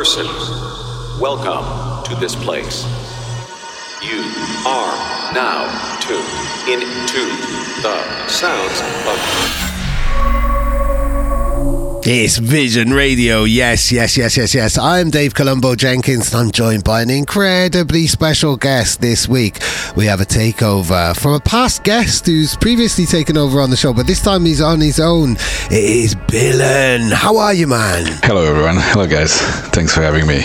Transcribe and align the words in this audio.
Person. 0.00 0.24
Welcome 1.20 2.02
to 2.04 2.18
this 2.18 2.34
place. 2.34 2.84
You 4.02 4.22
are 4.66 5.34
now 5.34 5.98
tuned 6.00 6.72
into 6.72 7.20
the 7.82 8.26
sounds 8.26 8.80
of. 9.06 9.69
It's 12.12 12.38
Vision 12.38 12.92
Radio. 12.92 13.44
Yes, 13.44 13.92
yes, 13.92 14.16
yes, 14.16 14.36
yes, 14.36 14.52
yes. 14.52 14.76
I'm 14.76 15.10
Dave 15.10 15.32
Colombo 15.32 15.76
Jenkins 15.76 16.34
and 16.34 16.42
I'm 16.42 16.50
joined 16.50 16.82
by 16.82 17.02
an 17.02 17.08
incredibly 17.08 18.08
special 18.08 18.56
guest 18.56 19.00
this 19.00 19.28
week. 19.28 19.60
We 19.94 20.06
have 20.06 20.20
a 20.20 20.24
takeover 20.24 21.16
from 21.16 21.34
a 21.34 21.40
past 21.40 21.84
guest 21.84 22.26
who's 22.26 22.56
previously 22.56 23.06
taken 23.06 23.36
over 23.36 23.60
on 23.60 23.70
the 23.70 23.76
show, 23.76 23.94
but 23.94 24.08
this 24.08 24.20
time 24.20 24.44
he's 24.44 24.60
on 24.60 24.80
his 24.80 24.98
own. 24.98 25.36
It 25.70 25.84
is 25.84 26.16
Billain. 26.16 27.12
How 27.12 27.36
are 27.36 27.54
you, 27.54 27.68
man? 27.68 28.06
Hello, 28.24 28.42
everyone. 28.42 28.78
Hello, 28.78 29.06
guys. 29.06 29.40
Thanks 29.70 29.94
for 29.94 30.02
having 30.02 30.26
me. 30.26 30.42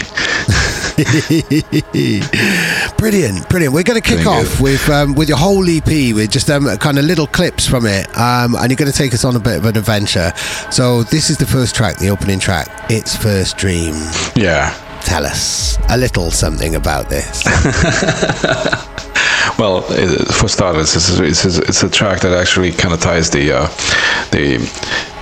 brilliant, 2.97 3.49
brilliant. 3.49 3.73
We're 3.73 3.83
going 3.83 3.99
to 3.99 4.01
kick 4.01 4.25
off 4.25 4.61
with 4.61 4.89
um, 4.89 5.15
with 5.15 5.27
your 5.27 5.37
whole 5.37 5.69
EP 5.69 6.15
with 6.15 6.31
just 6.31 6.49
um, 6.49 6.65
kind 6.77 6.97
of 6.97 7.03
little 7.03 7.27
clips 7.27 7.67
from 7.67 7.85
it, 7.85 8.07
um, 8.17 8.55
and 8.55 8.69
you're 8.69 8.77
going 8.77 8.91
to 8.91 8.97
take 8.97 9.13
us 9.13 9.25
on 9.25 9.35
a 9.35 9.39
bit 9.39 9.57
of 9.57 9.65
an 9.65 9.77
adventure. 9.77 10.31
So 10.71 11.03
this 11.03 11.29
is 11.29 11.37
the 11.37 11.45
first 11.45 11.75
track, 11.75 11.97
the 11.97 12.09
opening 12.09 12.39
track. 12.39 12.69
It's 12.89 13.15
First 13.15 13.57
Dream. 13.57 13.93
Yeah. 14.35 14.73
Tell 15.01 15.25
us 15.25 15.77
a 15.89 15.97
little 15.97 16.31
something 16.31 16.75
about 16.75 17.09
this. 17.09 17.43
Well, 19.57 19.83
for 19.83 20.49
starters, 20.49 20.95
it's, 20.95 21.45
it's, 21.45 21.57
it's 21.57 21.83
a 21.83 21.89
track 21.89 22.19
that 22.21 22.33
actually 22.33 22.73
kind 22.73 22.93
of 22.93 22.99
ties 22.99 23.29
the 23.29 23.53
uh, 23.53 23.67
the 24.31 24.57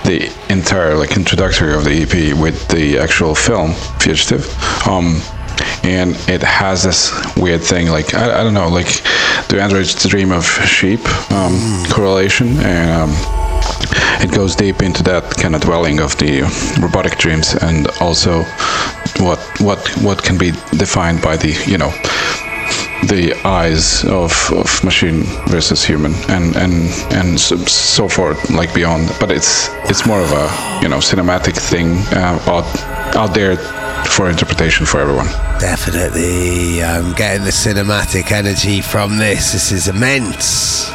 the 0.04 0.32
entire 0.52 0.96
like 0.96 1.16
introductory 1.16 1.72
of 1.72 1.84
the 1.84 2.02
EP 2.02 2.36
with 2.36 2.66
the 2.68 2.98
actual 2.98 3.34
film 3.34 3.74
Fugitive. 4.00 4.44
Um, 4.88 5.20
and 5.84 6.16
it 6.28 6.42
has 6.42 6.82
this 6.82 7.12
weird 7.36 7.62
thing, 7.62 7.88
like 7.88 8.14
I, 8.14 8.40
I 8.40 8.42
don't 8.44 8.54
know, 8.54 8.68
like 8.68 9.02
do 9.48 9.58
androids 9.58 9.94
dream 10.08 10.32
of 10.32 10.44
sheep 10.44 11.00
um, 11.32 11.84
correlation, 11.90 12.58
and 12.58 13.10
um, 13.10 13.10
it 14.20 14.34
goes 14.34 14.56
deep 14.56 14.82
into 14.82 15.02
that 15.04 15.36
kind 15.36 15.54
of 15.54 15.60
dwelling 15.60 16.00
of 16.00 16.16
the 16.18 16.42
robotic 16.80 17.18
dreams, 17.18 17.54
and 17.54 17.88
also 18.00 18.42
what 19.20 19.38
what 19.60 19.86
what 20.02 20.22
can 20.22 20.38
be 20.38 20.52
defined 20.76 21.22
by 21.22 21.36
the 21.36 21.52
you 21.66 21.78
know 21.78 21.92
the 23.08 23.34
eyes 23.44 24.04
of, 24.04 24.32
of 24.52 24.82
machine 24.82 25.24
versus 25.48 25.84
human 25.84 26.14
and 26.30 26.56
and 26.56 26.90
and 27.12 27.38
so, 27.38 27.56
so 27.56 28.08
forth 28.08 28.50
like 28.50 28.74
beyond. 28.74 29.10
But 29.20 29.30
it's 29.30 29.68
it's 29.90 30.06
more 30.06 30.20
of 30.20 30.32
a 30.32 30.80
you 30.82 30.88
know 30.88 30.98
cinematic 30.98 31.56
thing 31.56 31.98
uh, 32.16 32.40
out 32.46 32.64
out 33.14 33.34
there 33.34 33.56
for 34.06 34.30
interpretation 34.30 34.86
for 34.86 35.00
everyone 35.00 35.26
Definitely, 35.60 36.82
I'm 36.82 37.12
getting 37.14 37.44
the 37.44 37.50
cinematic 37.50 38.32
energy 38.32 38.80
from 38.80 39.18
this. 39.18 39.52
This 39.52 39.72
is 39.72 39.88
immense. 39.88 40.90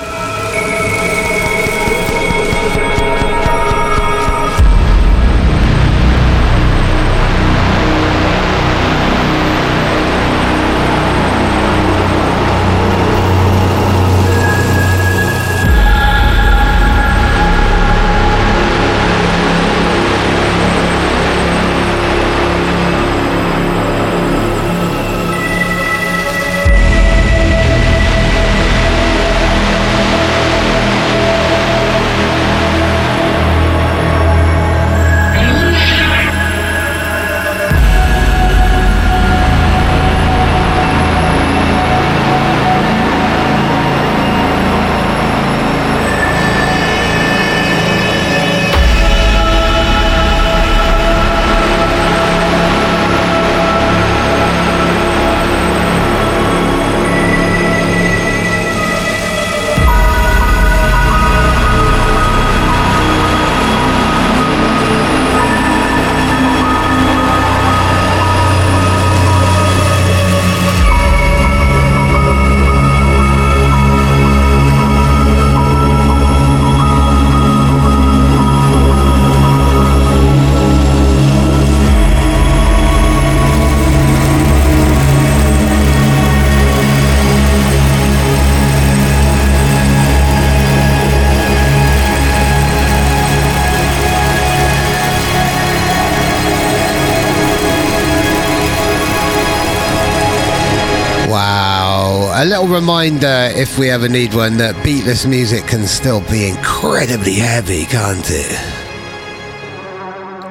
A 102.39 102.45
little 102.45 102.67
reminder, 102.69 103.51
if 103.53 103.77
we 103.77 103.89
ever 103.89 104.07
need 104.07 104.33
one, 104.33 104.55
that 104.59 104.73
beatless 104.75 105.29
music 105.29 105.67
can 105.67 105.85
still 105.85 106.21
be 106.31 106.47
incredibly 106.47 107.33
heavy, 107.33 107.83
can't 107.83 108.25
it? 108.29 108.57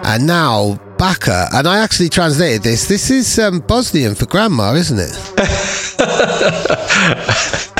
And 0.04 0.26
now, 0.26 0.74
Baka, 0.98 1.48
and 1.54 1.66
I 1.66 1.78
actually 1.78 2.10
translated 2.10 2.62
this. 2.62 2.84
This 2.84 3.10
is 3.10 3.38
um, 3.38 3.60
Bosnian 3.60 4.16
for 4.16 4.26
grandma, 4.26 4.74
isn't 4.74 4.98
it? 5.00 5.16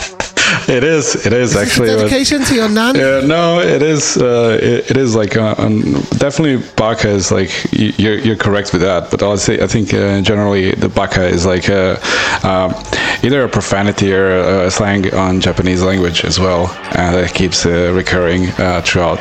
it 0.69 0.85
is 0.85 1.27
it 1.27 1.33
is 1.33 1.51
Is 1.51 1.55
this 1.55 1.57
a 1.57 1.61
actually 1.61 1.89
dedication 1.89 2.45
to 2.45 2.55
your 2.55 2.69
nan? 2.69 2.95
Yeah, 2.95 3.21
no, 3.21 3.61
it 3.61 3.83
is. 3.83 4.17
Uh, 4.17 4.59
it, 4.61 4.91
it 4.91 4.97
is 4.97 5.15
like 5.15 5.37
uh, 5.37 5.55
um, 5.59 5.93
definitely 6.19 6.59
baka 6.77 7.09
is 7.09 7.33
like 7.33 7.51
you're 7.73 8.19
you're 8.19 8.37
correct 8.37 8.73
with 8.73 8.83
that. 8.83 9.11
But 9.11 9.23
I'll 9.23 9.39
say 9.39 9.63
I 9.63 9.67
think 9.67 9.95
uh, 9.95 10.21
generally 10.21 10.73
the 10.73 10.89
baka 10.89 11.27
is 11.27 11.47
like 11.47 11.69
a, 11.69 11.99
um, 12.47 12.75
either 13.23 13.45
a 13.45 13.49
profanity 13.49 14.13
or 14.13 14.67
a 14.67 14.71
slang 14.71 15.13
on 15.15 15.41
Japanese 15.41 15.83
language 15.83 16.25
as 16.25 16.39
well, 16.39 16.69
and 16.97 17.17
it 17.17 17.33
keeps 17.33 17.65
uh, 17.65 17.93
recurring 17.95 18.49
uh, 18.59 18.83
throughout 18.85 19.19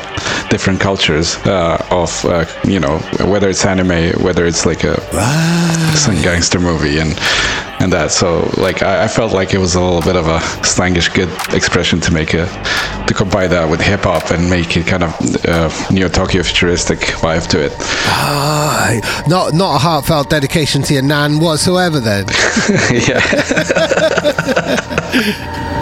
different 0.50 0.80
cultures 0.80 1.36
uh, 1.46 1.84
of 1.90 2.24
uh, 2.26 2.44
you 2.64 2.80
know 2.80 2.98
whether 3.32 3.48
it's 3.48 3.64
anime, 3.64 4.12
whether 4.22 4.44
it's 4.44 4.66
like 4.66 4.84
a 4.84 5.00
some 5.96 6.20
gangster 6.22 6.60
movie 6.60 6.98
and 6.98 7.18
and 7.80 7.92
that. 7.92 8.10
So 8.10 8.50
like 8.56 8.82
I, 8.82 9.04
I 9.04 9.08
felt 9.08 9.32
like 9.32 9.54
it 9.54 9.58
was 9.58 9.74
a 9.74 9.80
little 9.80 10.00
bit 10.02 10.16
of 10.16 10.26
a 10.26 10.38
slangish 10.64 11.12
good 11.14 11.30
expression 11.54 12.00
to 12.00 12.12
make 12.12 12.34
a 12.34 12.46
to 13.06 13.14
combine 13.14 13.50
that 13.50 13.68
with 13.70 13.80
hip 13.80 14.02
hop 14.02 14.30
and 14.30 14.50
make 14.50 14.76
it 14.76 14.86
kind 14.86 15.02
of 15.02 15.14
uh, 15.46 15.70
neo 15.90 16.08
Tokyo 16.08 16.42
futuristic 16.42 16.98
vibe 16.98 17.46
to 17.48 17.64
it. 17.64 17.72
Ah, 17.78 19.24
not 19.26 19.54
not 19.54 19.76
a 19.76 19.78
heartfelt 19.78 20.30
dedication 20.30 20.82
to 20.82 20.94
your 20.94 21.02
nan 21.02 21.38
whatsoever. 21.40 22.00
Then 22.00 22.26
yeah. 22.90 23.22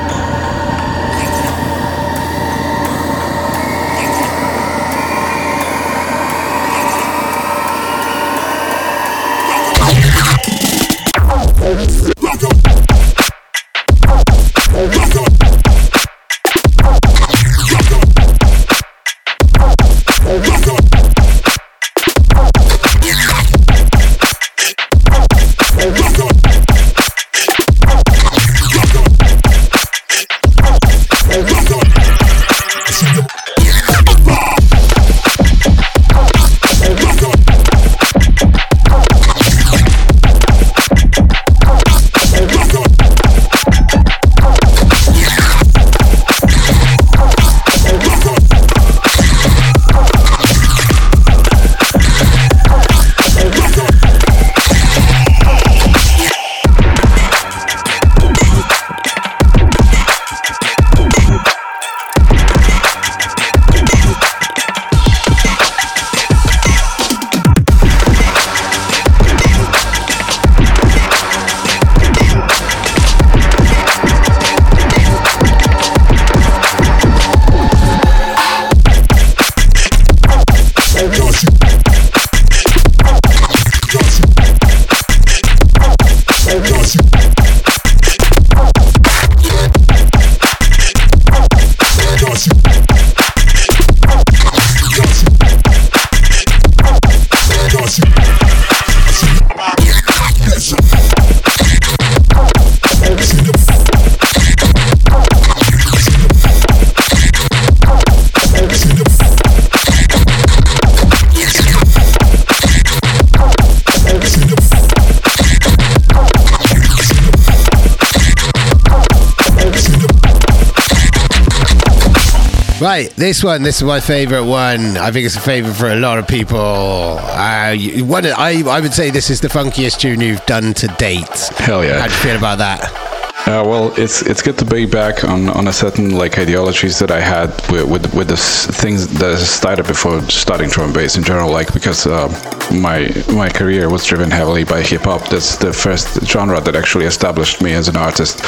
Right, 122.97 123.11
this 123.11 123.45
one, 123.45 123.63
this 123.63 123.77
is 123.77 123.83
my 123.83 124.01
favourite 124.01 124.49
one. 124.49 124.97
I 124.97 125.11
think 125.11 125.27
it's 125.27 125.37
a 125.37 125.41
favourite 125.41 125.77
for 125.77 125.89
a 125.89 125.97
lot 125.97 126.19
of 126.19 126.27
people. 126.27 126.57
Uh, 126.59 127.77
one, 128.07 128.25
I, 128.25 128.63
I 128.67 128.81
would 128.81 128.95
say 128.95 129.11
this 129.11 129.29
is 129.29 129.39
the 129.43 129.49
funkiest 129.49 130.01
tune 130.01 130.23
you've 130.23 130.47
done 130.47 130.73
to 130.73 130.87
date. 130.97 131.29
Hell 131.59 131.85
yeah. 131.85 132.01
How 132.01 132.07
do 132.07 132.15
you 132.15 132.21
feel 132.21 132.37
about 132.39 132.57
that? 132.57 133.07
Uh, 133.47 133.63
well, 133.65 133.93
it's 133.99 134.23
it's 134.23 134.41
good 134.41 134.57
to 134.59 134.65
be 134.65 134.87
back 134.87 135.23
on, 135.25 135.51
on 135.51 135.69
a 135.69 135.73
certain 135.73 136.11
like 136.17 136.39
ideologies 136.39 136.99
that 136.99 137.11
I 137.11 137.21
had 137.21 137.51
with 137.71 137.85
with, 137.85 138.15
with 138.15 138.29
the 138.29 138.41
s- 138.41 138.67
things 138.81 139.07
that 139.19 139.39
started 139.39 139.87
before 139.87 140.23
starting 140.23 140.71
drum 140.71 140.87
and 140.87 140.95
bass 140.95 141.17
in 141.19 141.23
general. 141.23 141.53
Like 141.53 141.73
because 141.75 142.07
uh, 142.07 142.27
my 142.73 143.13
my 143.31 143.51
career 143.51 143.91
was 143.91 144.07
driven 144.07 144.31
heavily 144.31 144.65
by 144.65 144.81
hip 144.81 145.03
hop. 145.03 145.29
That's 145.29 145.57
the 145.57 145.73
first 145.73 146.25
genre 146.27 146.61
that 146.63 146.75
actually 146.75 147.05
established 147.05 147.63
me 147.63 147.75
as 147.75 147.89
an 147.89 147.97
artist. 147.97 148.41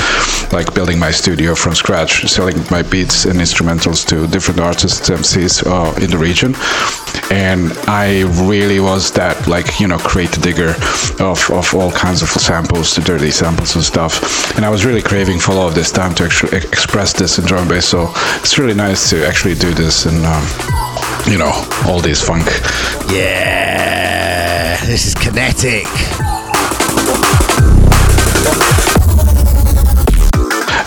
Like 0.52 0.74
building 0.74 0.98
my 0.98 1.10
studio 1.10 1.54
from 1.54 1.74
scratch, 1.74 2.26
selling 2.26 2.56
my 2.70 2.82
beats 2.82 3.26
and 3.26 3.38
instrumentals 3.38 4.06
to 4.08 4.26
different 4.26 4.60
artists, 4.60 5.10
MCs 5.10 5.66
uh, 5.66 5.94
in 6.02 6.10
the 6.10 6.18
region. 6.18 6.54
And 7.30 7.72
I 7.86 8.22
really 8.48 8.80
was 8.80 9.12
that 9.12 9.46
like 9.46 9.80
you 9.80 9.88
know 9.88 9.98
crate 9.98 10.32
digger 10.40 10.74
of, 11.20 11.50
of 11.50 11.74
all 11.74 11.90
kinds 11.90 12.22
of 12.22 12.28
samples, 12.28 12.94
the 12.94 13.02
dirty 13.02 13.30
samples 13.30 13.74
and 13.74 13.84
stuff. 13.84 14.56
And 14.56 14.64
I 14.64 14.70
was 14.70 14.86
really 14.86 15.02
craving 15.02 15.38
for 15.38 15.52
all 15.52 15.68
of 15.68 15.74
this 15.74 15.92
time 15.92 16.14
to 16.16 16.24
actually 16.24 16.56
express 16.58 17.12
this 17.12 17.38
in 17.38 17.44
drum 17.44 17.60
and 17.60 17.68
bass. 17.68 17.86
So 17.86 18.10
it's 18.40 18.58
really 18.58 18.74
nice 18.74 19.10
to 19.10 19.26
actually 19.26 19.54
do 19.54 19.74
this 19.74 20.06
and 20.06 20.24
um, 20.24 20.44
you 21.26 21.38
know 21.38 21.52
all 21.86 22.00
this 22.00 22.26
funk. 22.26 22.46
Yeah, 23.12 24.76
this 24.86 25.06
is 25.06 25.14
kinetic. 25.14 25.86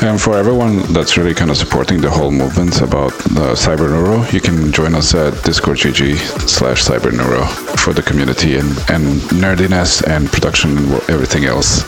And 0.03 0.19
for 0.19 0.35
everyone 0.35 0.93
that's 0.93 1.15
really 1.15 1.35
kind 1.35 1.51
of 1.51 1.57
supporting 1.57 2.01
the 2.01 2.09
whole 2.09 2.31
movement 2.31 2.81
about 2.81 3.11
Cyber 3.55 3.87
Neuro, 3.87 4.25
you 4.31 4.41
can 4.41 4.71
join 4.71 4.95
us 4.95 5.13
at 5.13 5.43
discord.gg 5.43 6.17
slash 6.49 6.83
Cyber 6.83 7.13
Neuro 7.13 7.45
for 7.77 7.93
the 7.93 8.01
community 8.01 8.55
and, 8.55 8.69
and 8.89 9.21
nerdiness 9.29 10.01
and 10.07 10.27
production 10.31 10.75
and 10.77 10.91
everything 11.09 11.45
else. 11.45 11.83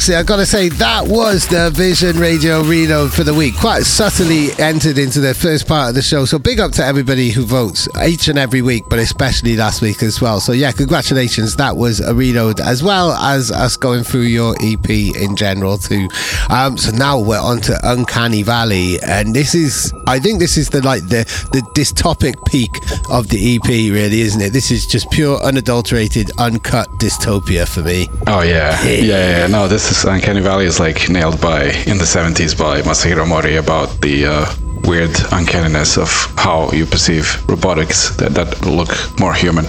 Actually, 0.00 0.16
I've 0.16 0.24
got 0.24 0.36
to 0.36 0.46
say, 0.46 0.70
that 0.70 1.08
was 1.08 1.46
the 1.48 1.68
Vision 1.74 2.16
Radio 2.16 2.62
Reload 2.62 3.12
for 3.12 3.22
the 3.22 3.34
week. 3.34 3.54
Quite 3.58 3.82
subtly 3.82 4.48
entered 4.58 4.96
into 4.96 5.20
the 5.20 5.34
first 5.34 5.68
part 5.68 5.90
of 5.90 5.94
the 5.94 6.00
show. 6.00 6.24
So 6.24 6.38
big 6.38 6.58
up 6.58 6.72
to 6.72 6.82
everybody 6.82 7.28
who 7.28 7.44
votes 7.44 7.86
each 8.02 8.28
and 8.28 8.38
every 8.38 8.62
week, 8.62 8.84
but 8.88 8.98
especially 8.98 9.56
last 9.56 9.82
week 9.82 10.02
as 10.02 10.18
well. 10.18 10.40
So 10.40 10.52
yeah, 10.52 10.72
congratulations. 10.72 11.54
That 11.56 11.76
was 11.76 12.00
a 12.00 12.14
reload 12.14 12.60
as 12.60 12.82
well 12.82 13.12
as 13.12 13.52
us 13.52 13.76
going 13.76 14.02
through 14.02 14.22
your 14.22 14.56
EP 14.62 14.88
in 14.88 15.36
general 15.36 15.76
too. 15.76 16.08
Um, 16.48 16.78
so 16.78 16.92
now 16.92 17.20
we're 17.20 17.38
on 17.38 17.60
to 17.62 17.78
Uncanny 17.82 18.42
Valley. 18.42 18.98
And 19.02 19.34
this 19.34 19.54
is, 19.54 19.92
I 20.06 20.18
think 20.18 20.38
this 20.38 20.56
is 20.56 20.70
the 20.70 20.80
like 20.80 21.02
the, 21.08 21.24
the 21.52 21.60
dystopic 21.74 22.42
peak 22.46 22.74
of 23.10 23.28
the 23.28 23.56
EP 23.56 23.68
really, 23.68 24.22
isn't 24.22 24.40
it? 24.40 24.54
This 24.54 24.70
is 24.70 24.86
just 24.86 25.10
pure 25.10 25.36
unadulterated, 25.42 26.30
uncut 26.38 26.88
dystopia 26.92 27.68
for 27.68 27.82
me. 27.82 28.08
Oh 28.26 28.40
yeah, 28.40 28.82
yeah, 28.82 28.90
yeah. 28.92 29.38
yeah. 29.40 29.46
No, 29.48 29.68
this 29.68 29.89
is 29.89 29.89
Uncanny 30.04 30.40
Valley 30.40 30.66
is 30.66 30.78
like 30.78 31.08
nailed 31.08 31.40
by 31.40 31.64
in 31.86 31.98
the 31.98 32.04
'70s 32.04 32.56
by 32.56 32.80
Masahiro 32.82 33.26
Mori 33.26 33.56
about 33.56 34.00
the 34.00 34.24
uh, 34.24 34.46
weird 34.84 35.10
uncanniness 35.32 35.96
of 35.98 36.10
how 36.36 36.70
you 36.72 36.86
perceive 36.86 37.42
robotics 37.48 38.16
that, 38.16 38.34
that 38.34 38.64
look 38.66 38.90
more 39.18 39.34
human. 39.34 39.66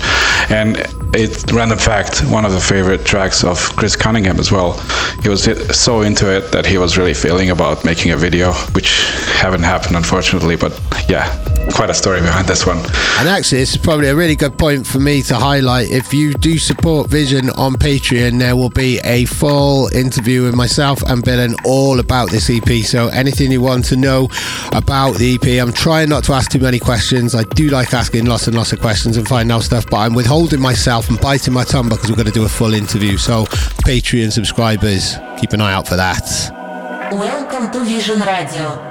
And 0.50 0.77
it 1.13 1.51
random 1.51 1.77
fact 1.77 2.22
one 2.30 2.46
of 2.46 2.53
the 2.53 2.60
favorite 2.60 3.06
tracks 3.06 3.44
of 3.44 3.58
Chris 3.75 3.96
Cunningham 3.96 4.39
as 4.39 4.51
well. 4.51 4.80
He 5.22 5.30
was 5.30 5.44
so 5.77 6.01
into 6.01 6.34
it 6.34 6.51
that 6.51 6.65
he 6.65 6.77
was 6.77 6.98
really 6.98 7.13
feeling 7.13 7.50
about 7.50 7.84
making 7.84 8.12
a 8.12 8.18
video, 8.18 8.53
which 8.74 9.03
haven't 9.34 9.63
happened 9.63 9.98
unfortunately. 9.98 10.56
But 10.56 10.80
yeah, 11.10 11.27
quite 11.74 11.89
a 11.89 11.94
story 11.94 12.22
behind 12.22 12.48
this 12.48 12.65
one. 12.65 12.77
And 13.20 13.27
actually, 13.27 13.60
this 13.60 13.75
is 13.75 13.77
probably 13.77 14.08
a 14.08 14.15
really 14.15 14.36
good 14.36 14.58
point 14.58 14.88
for 14.88 15.00
me 15.00 15.22
to 15.24 15.36
highlight. 15.36 15.91
If 15.91 16.13
you 16.13 16.34
do 16.34 16.58
support 16.58 17.10
Vision 17.10 17.50
on 17.51 17.74
Patreon, 17.74 18.39
there 18.39 18.56
will 18.56 18.70
be 18.70 19.00
a 19.03 19.25
full 19.25 19.88
interview 19.94 20.44
with 20.44 20.56
myself 20.56 21.01
and 21.03 21.24
Billain 21.24 21.56
all 21.65 22.00
about 22.00 22.32
this 22.32 22.50
EP. 22.50 22.86
So 22.86 23.08
anything 23.10 23.51
you 23.51 23.62
want 23.62 23.86
to 23.86 23.96
know 23.96 24.30
about 24.72 25.00
the 25.10 25.34
EP, 25.36 25.60
I'm 25.60 25.74
trying 25.74 26.10
not 26.10 26.24
to 26.25 26.34
ask 26.34 26.51
too 26.51 26.60
many 26.60 26.77
questions. 26.77 27.34
I 27.34 27.43
do 27.43 27.70
like 27.70 27.91
asking 27.93 28.25
lots 28.25 28.46
and 28.48 28.55
lots 28.55 28.72
of 28.72 28.79
questions 28.79 29.17
and 29.17 29.27
finding 29.27 29.51
out 29.51 29.63
stuff, 29.63 29.89
but 29.89 29.98
I'm 29.98 30.13
withholding 30.13 30.62
myself 30.62 31.10
and 31.10 31.20
biting 31.20 31.53
my 31.53 31.63
tongue 31.63 31.89
because 31.89 32.10
we're 32.10 32.15
going 32.15 32.27
to 32.27 32.31
do 32.31 32.46
a 32.46 32.50
full 32.50 32.75
interview. 32.75 33.17
So 33.17 33.46
Patreon 33.86 34.31
subscribers, 34.31 35.15
keep 35.39 35.53
an 35.53 35.62
eye 35.62 35.74
out 35.74 35.88
for 35.88 35.96
that. 35.96 36.24
Welcome 37.12 37.72
to 37.72 37.84
Vision 37.84 38.20
Radio. 38.20 38.90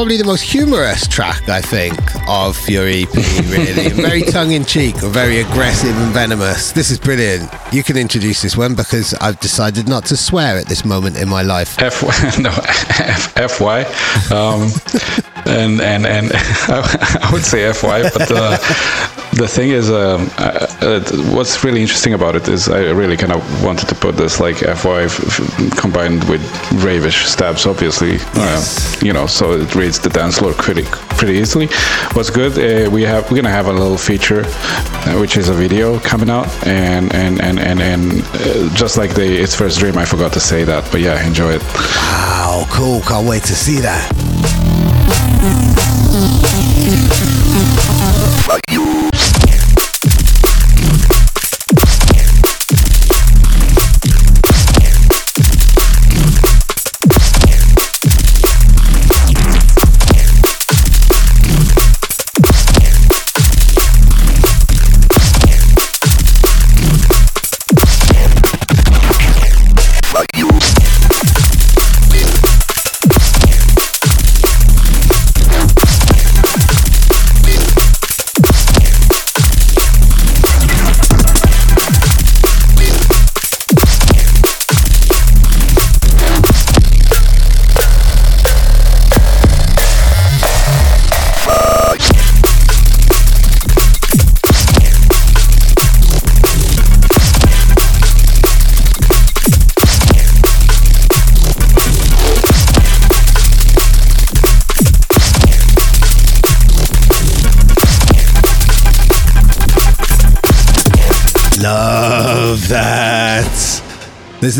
Probably 0.00 0.16
the 0.16 0.24
most 0.24 0.40
humorous 0.40 1.06
track, 1.06 1.46
I 1.50 1.60
think, 1.60 1.92
of 2.26 2.56
your 2.70 2.88
EP, 2.88 3.12
really. 3.50 3.90
very 4.08 4.22
tongue 4.22 4.52
in 4.52 4.64
cheek, 4.64 4.96
very 4.96 5.40
aggressive 5.40 5.94
and 5.94 6.10
venomous. 6.14 6.72
This 6.72 6.90
is 6.90 6.98
brilliant. 6.98 7.52
You 7.70 7.82
can 7.82 7.98
introduce 7.98 8.40
this 8.40 8.56
one 8.56 8.74
because 8.74 9.12
I've 9.20 9.38
decided 9.40 9.90
not 9.90 10.06
to 10.06 10.16
swear 10.16 10.56
at 10.56 10.68
this 10.68 10.86
moment 10.86 11.18
in 11.18 11.28
my 11.28 11.42
life. 11.42 11.78
F, 11.78 12.02
no, 12.38 12.48
F, 12.48 13.52
FY. 13.52 13.82
Um, 14.34 14.70
and, 15.44 15.82
and, 15.82 16.06
and 16.06 16.30
I 16.32 17.28
would 17.30 17.44
say 17.44 17.70
FY, 17.70 18.04
but 18.04 18.30
uh, 18.30 18.56
the 19.32 19.46
thing 19.46 19.70
is, 19.70 19.90
um, 19.90 20.28
uh, 20.38 20.66
uh, 20.80 21.00
what's 21.34 21.62
really 21.64 21.80
interesting 21.80 22.14
about 22.14 22.34
it 22.34 22.48
is 22.48 22.68
I 22.68 22.90
really 22.90 23.16
kind 23.16 23.32
of 23.32 23.64
wanted 23.64 23.88
to 23.88 23.94
put 23.94 24.16
this 24.16 24.40
like 24.40 24.58
FY 24.58 25.08
combined 25.76 26.24
with 26.28 26.42
ravish 26.84 27.26
stabs, 27.26 27.66
obviously. 27.66 28.14
Yes. 28.34 28.96
Uh, 29.02 29.06
you 29.06 29.12
know, 29.12 29.26
so 29.26 29.52
it 29.52 29.74
reads 29.74 29.98
the 30.00 30.10
dance 30.10 30.38
floor 30.38 30.52
pretty 30.54 30.82
pretty 31.18 31.34
easily. 31.34 31.68
What's 32.12 32.30
good? 32.30 32.52
Uh, 32.58 32.90
we 32.90 33.02
have 33.02 33.30
we're 33.30 33.36
gonna 33.36 33.50
have 33.50 33.66
a 33.66 33.72
little 33.72 33.98
feature, 33.98 34.42
uh, 34.46 35.18
which 35.18 35.36
is 35.36 35.48
a 35.48 35.54
video 35.54 35.98
coming 36.00 36.30
out, 36.30 36.48
and 36.66 37.12
and 37.14 37.40
and 37.40 37.58
and 37.58 37.80
and 37.80 38.22
uh, 38.34 38.74
just 38.74 38.98
like 38.98 39.14
the 39.14 39.40
its 39.42 39.54
first 39.54 39.78
dream, 39.78 39.96
I 39.96 40.04
forgot 40.04 40.32
to 40.32 40.40
say 40.40 40.64
that, 40.64 40.90
but 40.90 41.00
yeah, 41.00 41.24
enjoy 41.26 41.52
it. 41.52 41.62
Wow, 41.74 42.66
cool! 42.70 43.00
Can't 43.02 43.26
wait 43.28 43.44
to 43.44 43.54
see 43.54 43.80
that. 43.80 44.10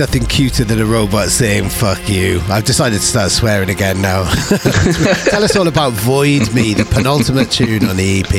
Nothing 0.00 0.24
cuter 0.24 0.64
than 0.64 0.80
a 0.80 0.86
robot 0.86 1.28
saying 1.28 1.68
"fuck 1.68 2.08
you." 2.08 2.40
I've 2.48 2.64
decided 2.64 3.00
to 3.00 3.06
start 3.06 3.30
swearing 3.30 3.68
again 3.68 4.00
now. 4.00 4.24
Tell 5.28 5.44
us 5.44 5.54
all 5.56 5.68
about 5.68 5.92
"Void 5.92 6.54
Me," 6.54 6.72
the 6.72 6.86
penultimate 6.86 7.50
tune 7.50 7.84
on 7.84 7.96
the 7.96 8.20
EP. 8.20 8.32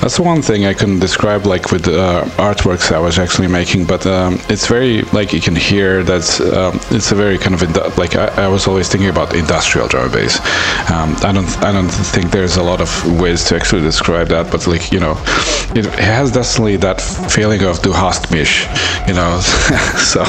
That's 0.00 0.18
one 0.18 0.42
thing 0.42 0.66
I 0.66 0.74
can 0.74 0.98
describe, 0.98 1.46
like 1.46 1.70
with 1.70 1.86
uh, 1.86 2.24
artworks 2.36 2.90
I 2.90 2.98
was 2.98 3.20
actually 3.20 3.46
making, 3.46 3.86
but 3.86 4.04
um, 4.04 4.40
it's 4.48 4.66
very 4.66 5.02
like 5.12 5.32
you 5.32 5.40
can 5.40 5.54
hear 5.54 6.02
that 6.02 6.26
um, 6.56 6.80
it's 6.90 7.12
a 7.12 7.14
very 7.14 7.38
kind 7.38 7.54
of 7.54 7.60
indu- 7.60 7.96
like 7.96 8.16
I, 8.16 8.46
I, 8.46 8.48
was 8.48 8.66
always 8.66 8.88
thinking 8.88 9.10
about 9.10 9.34
industrial 9.36 9.86
drum 9.86 10.10
bass. 10.10 10.40
Um, 10.90 11.14
I 11.22 11.30
don't 11.32 11.50
I 11.62 11.70
don't 11.70 11.94
think 12.14 12.32
there's 12.32 12.56
a 12.56 12.64
lot 12.64 12.80
of 12.80 12.90
ways 13.20 13.44
to 13.44 13.56
actually 13.56 13.82
describe 13.82 14.26
that, 14.28 14.50
but 14.50 14.66
like 14.66 14.90
you 14.90 14.98
know, 14.98 15.14
it 15.76 15.86
has 16.00 16.32
definitely 16.32 16.78
that 16.78 17.00
feeling 17.00 17.62
of 17.62 17.80
Du 17.80 17.92
hast 17.92 18.32
mich, 18.32 18.66
you 19.06 19.14
know. 19.14 19.40
so 19.40 20.22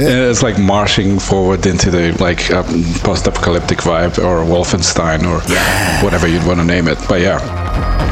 it's 0.00 0.42
like 0.42 0.58
marching 0.58 1.18
forward 1.18 1.66
into 1.66 1.90
the 1.90 2.16
like 2.20 2.50
uh, 2.50 2.62
post-apocalyptic 3.02 3.78
vibe 3.78 4.18
or 4.18 4.44
Wolfenstein 4.44 5.22
or 5.24 5.40
whatever 6.04 6.26
you'd 6.26 6.46
want 6.46 6.60
to 6.60 6.64
name 6.64 6.88
it. 6.88 6.98
But 7.08 7.20
yeah, 7.20 7.38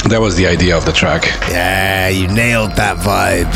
that 0.09 0.21
was 0.21 0.37
the 0.37 0.47
idea 0.47 0.77
of 0.77 0.85
the 0.85 0.93
track. 0.93 1.25
Yeah, 1.51 2.09
you 2.09 2.29
nailed 2.29 2.73
that 2.73 2.97
vibe. 2.99 3.53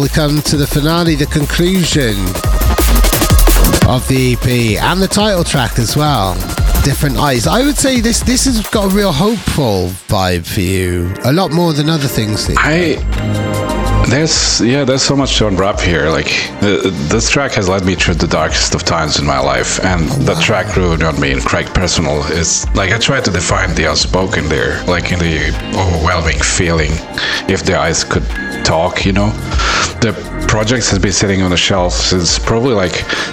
Now 0.00 0.04
we 0.04 0.08
come 0.08 0.40
to 0.42 0.56
the 0.56 0.66
finale, 0.66 1.14
the 1.14 1.26
conclusion 1.26 2.16
of 3.88 4.06
the 4.08 4.34
EP 4.34 4.82
and 4.82 5.00
the 5.00 5.08
title 5.08 5.44
track 5.44 5.78
as 5.78 5.96
well. 5.96 6.34
Different 6.84 7.18
eyes. 7.18 7.46
I 7.46 7.62
would 7.62 7.76
say 7.76 8.00
this 8.00 8.20
this 8.20 8.44
has 8.46 8.66
got 8.68 8.90
a 8.90 8.94
real 8.94 9.12
hopeful 9.12 9.88
vibe 10.08 10.46
for 10.46 10.60
you, 10.60 11.12
a 11.24 11.32
lot 11.32 11.50
more 11.50 11.72
than 11.72 11.90
other 11.90 12.08
things. 12.08 12.48
I 12.56 12.96
there's 14.08 14.60
yeah 14.60 14.82
there's 14.84 15.02
so 15.02 15.14
much 15.14 15.38
to 15.38 15.46
unwrap 15.46 15.78
here 15.78 16.08
like 16.08 16.32
uh, 16.62 16.80
this 17.08 17.30
track 17.30 17.52
has 17.52 17.68
led 17.68 17.84
me 17.84 17.94
through 17.94 18.14
the 18.14 18.26
darkest 18.26 18.74
of 18.74 18.82
times 18.82 19.20
in 19.20 19.26
my 19.26 19.38
life 19.38 19.78
and 19.84 20.08
the 20.26 20.34
track 20.42 20.74
ruined 20.76 21.04
on 21.04 21.18
me 21.20 21.30
in 21.30 21.40
Craig 21.40 21.66
personal 21.66 22.20
is 22.32 22.66
like 22.74 22.90
I 22.90 22.98
try 22.98 23.20
to 23.20 23.30
define 23.30 23.72
the 23.76 23.88
unspoken 23.88 24.48
there 24.48 24.82
like 24.86 25.12
in 25.12 25.20
the 25.20 25.50
overwhelming 25.76 26.40
feeling 26.40 26.90
if 27.48 27.62
the 27.62 27.78
eyes 27.78 28.02
could 28.02 28.26
talk 28.64 29.04
you 29.04 29.12
know 29.12 29.30
the 30.00 30.12
project 30.48 30.88
has 30.88 30.98
been 30.98 31.12
sitting 31.12 31.42
on 31.42 31.50
the 31.50 31.56
shelf 31.56 31.92
since 31.92 32.38
probably 32.38 32.74
like 32.74 32.92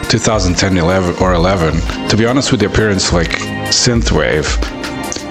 2010 0.10 0.78
11 0.78 1.16
or 1.22 1.34
11 1.34 2.10
to 2.10 2.18
be 2.18 2.26
honest 2.26 2.52
with 2.52 2.60
the 2.60 2.66
appearance 2.66 3.14
like 3.14 3.30
synthwave 3.72 4.48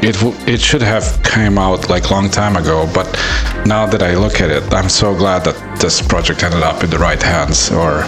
it 0.02 0.14
w- 0.16 0.36
it 0.46 0.60
should 0.60 0.82
have 0.82 1.22
came 1.22 1.58
out 1.58 1.88
like 1.90 2.10
long 2.10 2.30
time 2.30 2.56
ago 2.56 2.88
but 2.94 3.06
now 3.66 3.86
that 3.86 4.02
i 4.02 4.14
look 4.14 4.40
at 4.40 4.50
it 4.50 4.72
i'm 4.72 4.88
so 4.88 5.14
glad 5.14 5.44
that 5.44 5.56
this 5.80 6.00
project 6.00 6.42
ended 6.42 6.62
up 6.62 6.82
in 6.82 6.90
the 6.90 6.98
right 6.98 7.22
hands 7.22 7.70
or 7.70 8.02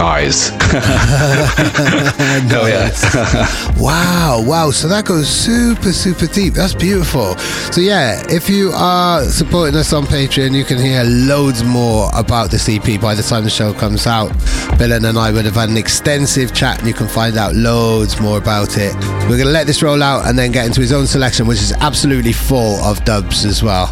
eyes 0.00 0.50
no, 2.48 2.66
yeah. 2.66 2.90
wow, 3.78 4.42
wow. 4.44 4.70
So 4.70 4.86
that 4.88 5.04
goes 5.06 5.28
super, 5.28 5.92
super 5.92 6.26
deep. 6.26 6.54
That's 6.54 6.74
beautiful. 6.74 7.36
So, 7.72 7.80
yeah, 7.80 8.22
if 8.28 8.50
you 8.50 8.70
are 8.74 9.24
supporting 9.24 9.76
us 9.76 9.92
on 9.92 10.04
Patreon, 10.04 10.54
you 10.54 10.64
can 10.64 10.78
hear 10.78 11.04
loads 11.04 11.64
more 11.64 12.10
about 12.14 12.50
this 12.50 12.68
EP 12.68 13.00
by 13.00 13.14
the 13.14 13.22
time 13.22 13.44
the 13.44 13.50
show 13.50 13.72
comes 13.72 14.06
out. 14.06 14.30
Billain 14.78 15.08
and 15.08 15.18
I 15.18 15.32
would 15.32 15.46
have 15.46 15.54
had 15.54 15.70
an 15.70 15.78
extensive 15.78 16.52
chat, 16.54 16.78
and 16.80 16.88
you 16.88 16.94
can 16.94 17.08
find 17.08 17.36
out 17.36 17.54
loads 17.54 18.20
more 18.20 18.36
about 18.38 18.76
it. 18.76 18.94
We're 19.22 19.38
going 19.38 19.46
to 19.46 19.52
let 19.52 19.66
this 19.66 19.82
roll 19.82 20.02
out 20.02 20.26
and 20.26 20.38
then 20.38 20.52
get 20.52 20.66
into 20.66 20.80
his 20.80 20.92
own 20.92 21.06
selection, 21.06 21.46
which 21.46 21.58
is 21.58 21.72
absolutely 21.72 22.32
full 22.32 22.76
of 22.84 23.02
dubs 23.04 23.44
as 23.44 23.62
well. 23.62 23.88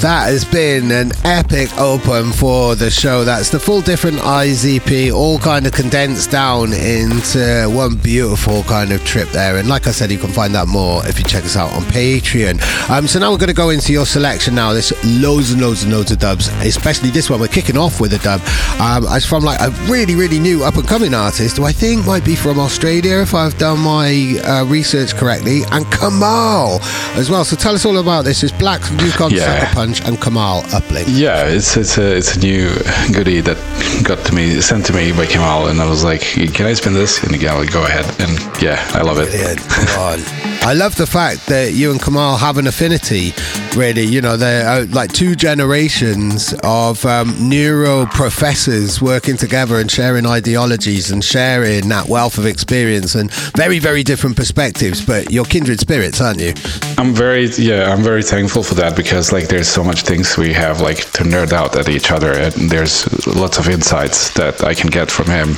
That 0.00 0.30
has 0.30 0.46
been 0.46 0.90
an 0.92 1.12
epic 1.24 1.68
open 1.76 2.32
for 2.32 2.74
the 2.74 2.90
show. 2.90 3.22
That's 3.22 3.50
the 3.50 3.60
full 3.60 3.82
different 3.82 4.18
Eyes 4.20 4.64
EP, 4.64 5.12
all 5.12 5.38
kind 5.38 5.66
of 5.66 5.74
condensed 5.74 6.30
down 6.30 6.72
into 6.72 7.70
one 7.70 7.96
beautiful 7.96 8.62
kind 8.62 8.92
of 8.92 9.04
trip 9.04 9.28
there. 9.28 9.58
And 9.58 9.68
like 9.68 9.86
I 9.86 9.90
said, 9.90 10.10
you 10.10 10.16
can 10.16 10.30
find 10.30 10.54
that 10.54 10.68
more 10.68 11.06
if 11.06 11.18
you 11.18 11.24
check 11.26 11.44
us 11.44 11.54
out 11.54 11.70
on 11.74 11.82
Patreon. 11.82 12.62
Um, 12.88 13.06
so 13.06 13.18
now 13.18 13.30
we're 13.30 13.36
going 13.36 13.48
to 13.48 13.54
go 13.54 13.68
into 13.68 13.92
your 13.92 14.06
selection 14.06 14.54
now. 14.54 14.72
There's 14.72 14.90
loads 15.04 15.52
and 15.52 15.60
loads 15.60 15.82
and 15.82 15.92
loads 15.92 16.10
of 16.10 16.18
dubs, 16.18 16.48
especially 16.62 17.10
this 17.10 17.28
one. 17.28 17.38
We're 17.38 17.48
kicking 17.48 17.76
off 17.76 18.00
with 18.00 18.14
a 18.14 18.18
dub. 18.20 18.40
Um, 18.80 19.04
it's 19.14 19.26
from 19.26 19.44
like 19.44 19.60
a 19.60 19.68
really, 19.90 20.14
really 20.14 20.38
new 20.38 20.64
up 20.64 20.76
and 20.76 20.88
coming 20.88 21.12
artist 21.12 21.58
who 21.58 21.64
I 21.64 21.72
think 21.72 22.06
might 22.06 22.24
be 22.24 22.36
from 22.36 22.58
Australia 22.58 23.18
if 23.20 23.34
I've 23.34 23.58
done 23.58 23.80
my 23.80 24.40
uh, 24.46 24.64
research 24.64 25.14
correctly, 25.14 25.60
and 25.70 25.84
Kemal 25.92 26.80
as 27.18 27.28
well. 27.28 27.44
So 27.44 27.54
tell 27.54 27.74
us 27.74 27.84
all 27.84 27.98
about 27.98 28.24
this. 28.24 28.42
It's 28.42 28.52
Black 28.52 28.80
from 28.80 28.98
Yukon 29.00 29.32
Yeah. 29.32 29.89
And 29.98 30.20
Kemal 30.20 30.62
Uplink. 30.70 31.06
Yeah, 31.08 31.46
it's 31.46 31.76
it's 31.76 31.98
a 31.98 32.16
it's 32.16 32.36
a 32.36 32.38
new 32.38 32.68
goodie 33.12 33.40
that 33.40 33.58
got 34.04 34.24
to 34.26 34.34
me 34.34 34.60
sent 34.60 34.86
to 34.86 34.92
me 34.92 35.10
by 35.12 35.26
Kemal, 35.26 35.66
and 35.66 35.80
I 35.80 35.88
was 35.88 36.04
like, 36.04 36.20
"Can 36.20 36.66
I 36.66 36.74
spin 36.74 36.94
this?" 36.94 37.22
And 37.24 37.38
guy 37.40 37.56
like, 37.58 37.72
"Go 37.72 37.84
ahead." 37.84 38.06
And 38.20 38.38
yeah, 38.62 38.78
I 38.94 39.02
love 39.02 39.18
it. 39.18 39.30
Brilliant. 39.30 39.60
Come 39.68 40.00
on. 40.00 40.46
I 40.62 40.74
love 40.74 40.94
the 40.96 41.06
fact 41.06 41.46
that 41.46 41.72
you 41.72 41.90
and 41.90 42.00
Kemal 42.00 42.36
have 42.36 42.58
an 42.58 42.66
affinity, 42.66 43.32
really. 43.74 44.04
You 44.04 44.20
know, 44.20 44.36
they're 44.36 44.68
uh, 44.68 44.86
like 44.90 45.10
two 45.10 45.34
generations 45.34 46.54
of 46.62 47.04
um, 47.06 47.34
neuro 47.48 48.04
professors 48.06 49.00
working 49.00 49.38
together 49.38 49.76
and 49.76 49.90
sharing 49.90 50.26
ideologies 50.26 51.10
and 51.10 51.24
sharing 51.24 51.88
that 51.88 52.08
wealth 52.08 52.36
of 52.36 52.44
experience 52.44 53.14
and 53.14 53.32
very, 53.56 53.78
very 53.78 54.02
different 54.02 54.36
perspectives. 54.36 55.04
But 55.04 55.32
you're 55.32 55.46
kindred 55.46 55.80
spirits, 55.80 56.20
aren't 56.20 56.40
you? 56.40 56.52
I'm 56.98 57.14
very 57.14 57.46
yeah, 57.56 57.90
I'm 57.90 58.02
very 58.02 58.22
thankful 58.22 58.62
for 58.62 58.74
that 58.74 58.94
because 58.94 59.32
like 59.32 59.48
there's 59.48 59.68
so 59.68 59.82
much 59.82 60.02
things 60.02 60.36
we 60.36 60.52
have 60.52 60.82
like 60.82 61.10
to 61.12 61.24
nerd 61.24 61.52
out 61.52 61.74
at 61.74 61.88
each 61.88 62.10
other, 62.10 62.32
and 62.32 62.52
there's 62.70 63.26
lots 63.26 63.58
of 63.58 63.66
insights 63.68 64.30
that 64.34 64.62
I 64.62 64.74
can 64.74 64.90
get 64.90 65.10
from 65.10 65.26
him, 65.26 65.56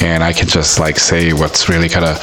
and 0.00 0.22
I 0.22 0.32
can 0.32 0.46
just 0.46 0.78
like 0.78 0.98
say 0.98 1.32
what's 1.32 1.68
really 1.68 1.88
kind 1.88 2.04
of 2.04 2.16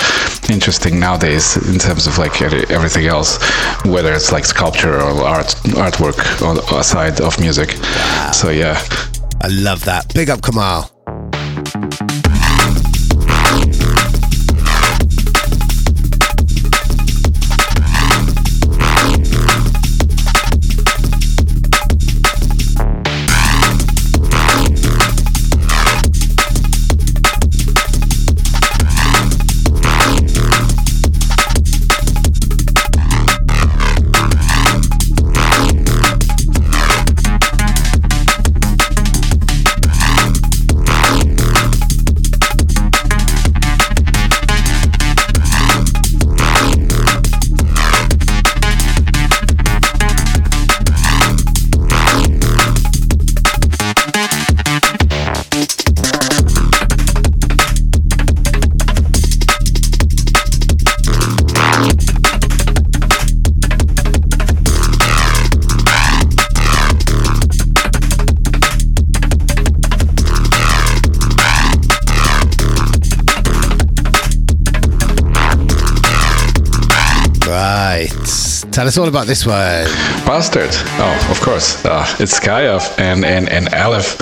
interesting 0.49 0.99
nowadays 0.99 1.57
in 1.67 1.79
terms 1.79 2.07
of 2.07 2.12
like 2.17 2.41
e- 2.41 2.65
everything 2.69 3.07
else, 3.07 3.37
whether 3.85 4.13
it's 4.13 4.31
like 4.31 4.45
sculpture 4.45 4.95
or 4.95 5.23
art 5.23 5.55
artwork 5.75 6.17
or 6.41 6.79
aside 6.79 7.21
of 7.21 7.39
music. 7.39 7.71
So 8.33 8.49
yeah. 8.49 8.79
I 9.41 9.47
love 9.49 9.83
that. 9.85 10.13
Big 10.13 10.29
up 10.29 10.41
Kemal. 10.41 10.92
Tell 78.73 78.87
us 78.87 78.97
all 78.97 79.07
about 79.07 79.27
this 79.27 79.45
one. 79.45 79.85
Bastard. 80.25 80.71
Oh, 80.97 81.27
of 81.29 81.39
course. 81.41 81.85
Uh, 81.85 82.07
it's 82.19 82.39
Kayev 82.39 82.81
and 82.97 83.23
and 83.23 83.47
and 83.47 83.71
Aleph, 83.75 84.17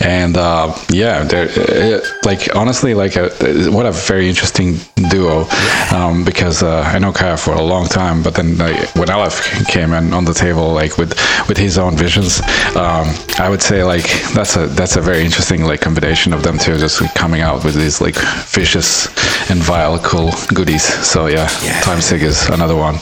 and 0.00 0.36
uh, 0.36 0.72
yeah, 0.90 1.24
they're 1.24 1.48
uh, 1.48 2.00
like 2.24 2.54
honestly 2.54 2.94
like 2.94 3.16
a, 3.16 3.30
what 3.72 3.84
a 3.84 3.90
very 3.90 4.28
interesting 4.28 4.76
duo. 5.10 5.48
Um, 5.92 6.22
because 6.24 6.62
uh, 6.62 6.82
I 6.82 7.00
know 7.00 7.12
Kayev 7.12 7.40
for 7.44 7.54
a 7.54 7.62
long 7.62 7.88
time, 7.88 8.22
but 8.22 8.36
then 8.36 8.56
like, 8.58 8.94
when 8.94 9.10
Aleph 9.10 9.42
came 9.66 9.92
in 9.92 10.14
on 10.14 10.24
the 10.24 10.34
table, 10.34 10.72
like 10.72 10.98
with 10.98 11.18
with 11.48 11.58
his 11.58 11.76
own 11.76 11.96
visions, 11.96 12.40
um, 12.76 13.12
I 13.40 13.48
would 13.50 13.60
say 13.60 13.82
like 13.82 14.06
that's 14.34 14.56
a 14.56 14.68
that's 14.68 14.94
a 14.94 15.00
very 15.00 15.24
interesting 15.24 15.64
like 15.64 15.80
combination 15.80 16.32
of 16.32 16.44
them 16.44 16.58
two, 16.58 16.78
just 16.78 17.00
like, 17.00 17.14
coming 17.14 17.40
out 17.40 17.64
with 17.64 17.74
these 17.74 18.00
like 18.00 18.14
vicious 18.54 19.08
and 19.50 19.60
vile 19.60 19.98
cool 19.98 20.30
goodies. 20.54 20.84
So 21.04 21.26
yeah, 21.26 21.48
Yeah. 21.64 21.80
Time 21.80 22.00
Cig 22.00 22.22
is 22.22 22.48
another 22.50 22.76
one. 22.76 23.00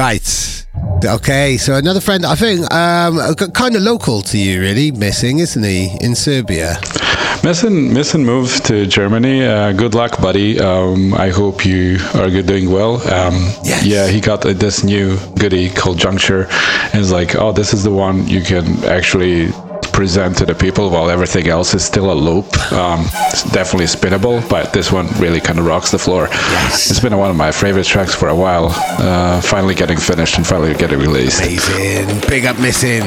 Right. 0.00 0.66
Okay, 1.04 1.58
so 1.58 1.74
another 1.74 2.00
friend, 2.00 2.24
I 2.24 2.34
think, 2.34 2.72
um, 2.72 3.34
kind 3.52 3.76
of 3.76 3.82
local 3.82 4.22
to 4.22 4.38
you, 4.38 4.58
really, 4.58 4.90
missing, 4.92 5.40
isn't 5.40 5.62
he, 5.62 5.94
in 6.00 6.14
Serbia? 6.14 6.78
Missin, 7.44 7.92
Missin 7.92 8.24
moved 8.24 8.64
to 8.64 8.86
Germany. 8.86 9.44
Uh, 9.44 9.72
good 9.72 9.94
luck, 9.94 10.18
buddy. 10.22 10.58
Um, 10.58 11.12
I 11.12 11.28
hope 11.28 11.66
you 11.66 11.98
are 12.14 12.30
good, 12.30 12.46
doing 12.46 12.70
well. 12.70 12.94
Um, 13.12 13.34
Yes. 13.62 13.84
Yeah, 13.84 14.08
he 14.08 14.22
got 14.22 14.46
uh, 14.46 14.54
this 14.54 14.82
new 14.82 15.18
goodie 15.38 15.68
called 15.68 15.98
Juncture, 15.98 16.46
and 16.94 16.94
it's 16.94 17.12
like, 17.12 17.36
oh, 17.36 17.52
this 17.52 17.74
is 17.74 17.82
the 17.84 17.92
one 17.92 18.26
you 18.26 18.40
can 18.40 18.82
actually 18.84 19.52
present 20.00 20.38
to 20.38 20.46
the 20.46 20.54
people 20.54 20.88
while 20.88 21.10
everything 21.10 21.46
else 21.48 21.74
is 21.74 21.84
still 21.84 22.10
a 22.10 22.14
loop. 22.14 22.46
Um, 22.72 23.04
it's 23.28 23.44
definitely 23.52 23.84
spinnable, 23.84 24.40
but 24.48 24.72
this 24.72 24.90
one 24.90 25.06
really 25.18 25.40
kind 25.42 25.58
of 25.58 25.66
rocks 25.66 25.90
the 25.90 25.98
floor. 25.98 26.26
Yes. 26.30 26.90
It's 26.90 27.00
been 27.00 27.14
one 27.18 27.28
of 27.28 27.36
my 27.36 27.52
favorite 27.52 27.84
tracks 27.84 28.14
for 28.14 28.28
a 28.28 28.34
while. 28.34 28.68
Uh, 28.98 29.42
finally 29.42 29.74
getting 29.74 29.98
finished 29.98 30.38
and 30.38 30.46
finally 30.46 30.72
getting 30.72 30.98
released. 30.98 31.42
Amazing. 31.42 32.18
Big 32.30 32.46
up 32.46 32.58
missing. 32.58 33.02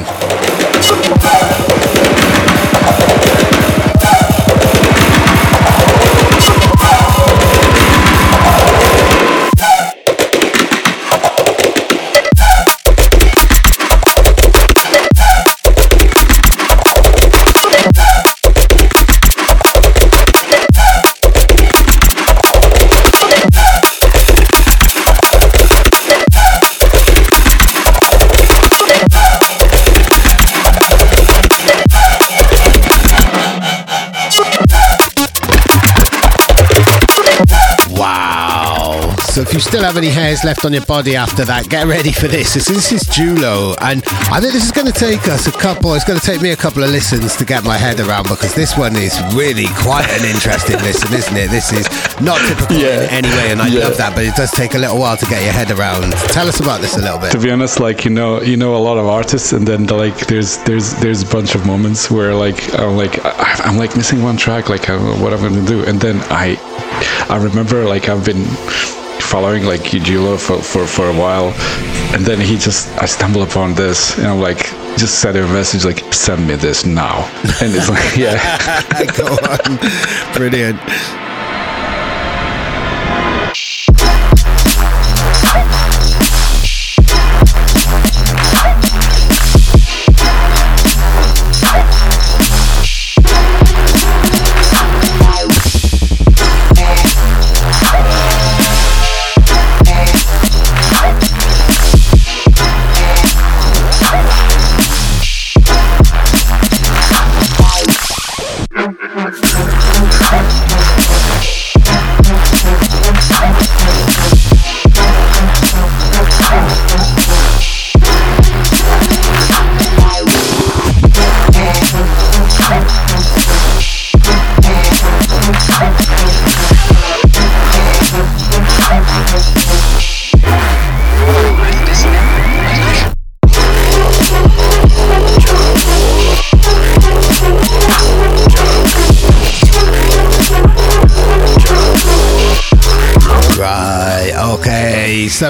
So 39.34 39.40
if 39.42 39.52
you 39.52 39.58
still 39.58 39.82
have 39.82 39.96
any 39.96 40.10
hairs 40.10 40.44
left 40.44 40.64
on 40.64 40.72
your 40.72 40.86
body 40.86 41.16
after 41.16 41.44
that, 41.44 41.68
get 41.68 41.88
ready 41.88 42.12
for 42.12 42.28
this. 42.28 42.54
This, 42.54 42.68
this 42.68 42.92
is 42.92 43.02
Julo, 43.02 43.74
and 43.82 44.00
I 44.30 44.38
think 44.38 44.52
this 44.54 44.64
is 44.64 44.70
going 44.70 44.86
to 44.86 44.92
take 44.94 45.26
us 45.26 45.48
a 45.48 45.50
couple. 45.50 45.92
It's 45.94 46.04
going 46.04 46.20
to 46.20 46.24
take 46.24 46.40
me 46.40 46.50
a 46.50 46.56
couple 46.56 46.84
of 46.84 46.90
listens 46.90 47.34
to 47.38 47.44
get 47.44 47.64
my 47.64 47.76
head 47.76 47.98
around 47.98 48.28
because 48.28 48.54
this 48.54 48.78
one 48.78 48.94
is 48.94 49.18
really 49.34 49.66
quite 49.82 50.06
an 50.14 50.24
interesting 50.24 50.78
listen, 50.86 51.12
isn't 51.12 51.36
it? 51.36 51.50
This 51.50 51.72
is 51.72 51.88
not 52.20 52.38
typical 52.46 52.76
Yeah. 52.76 53.02
in 53.02 53.10
any 53.10 53.28
way, 53.30 53.50
and 53.50 53.60
I 53.60 53.66
Yeah. 53.66 53.88
love 53.88 53.96
that. 53.96 54.14
But 54.14 54.22
it 54.22 54.36
does 54.36 54.52
take 54.52 54.74
a 54.74 54.78
little 54.78 55.00
while 55.00 55.16
to 55.16 55.26
get 55.26 55.42
your 55.42 55.52
head 55.52 55.72
around. 55.72 56.12
Tell 56.30 56.46
us 56.46 56.60
about 56.60 56.80
this 56.80 56.96
a 56.96 57.00
little 57.02 57.18
bit. 57.18 57.32
to 57.32 57.38
be 57.38 57.50
honest 57.50 57.80
like 57.80 58.04
you 58.04 58.12
know 58.12 58.40
you 58.40 58.56
know 58.56 58.76
a 58.76 58.82
lot 58.88 58.98
of 58.98 59.06
artists 59.08 59.52
and 59.52 59.66
then 59.66 59.86
like 59.88 60.16
there's 60.28 60.58
there's 60.58 60.94
there's 61.02 61.22
a 61.22 61.26
bunch 61.26 61.56
of 61.56 61.66
moments 61.66 62.08
where 62.08 62.34
like 62.34 62.58
i'm 62.78 62.96
like 62.96 63.18
i'm 63.66 63.76
like 63.76 63.96
missing 63.96 64.22
one 64.22 64.36
track 64.36 64.68
like 64.68 64.88
I 64.88 64.94
don't 64.96 65.04
know 65.04 65.24
what 65.24 65.32
i'm 65.32 65.40
gonna 65.42 65.66
do 65.66 65.82
and 65.84 66.00
then 66.00 66.20
i 66.30 66.56
i 67.28 67.36
remember 67.36 67.84
like 67.84 68.08
i've 68.08 68.24
been 68.24 68.44
following 69.24 69.64
like 69.64 69.82
Julo 69.82 70.38
for, 70.38 70.62
for 70.62 70.86
for 70.86 71.08
a 71.08 71.12
while 71.12 71.52
and 72.14 72.24
then 72.24 72.40
he 72.40 72.56
just 72.56 72.88
i 73.02 73.06
stumble 73.06 73.42
upon 73.42 73.74
this 73.74 74.16
and 74.18 74.26
i'm 74.26 74.40
like 74.40 74.58
just 74.96 75.20
sent 75.20 75.36
him 75.36 75.44
a 75.46 75.52
message 75.52 75.84
like 75.84 76.00
send 76.12 76.46
me 76.46 76.54
this 76.54 76.84
now 76.84 77.24
and 77.60 77.74
it's 77.74 77.88
like 77.88 78.16
yeah 78.24 78.38
Go 79.16 79.26
on. 79.26 79.78
Brilliant. 80.34 80.78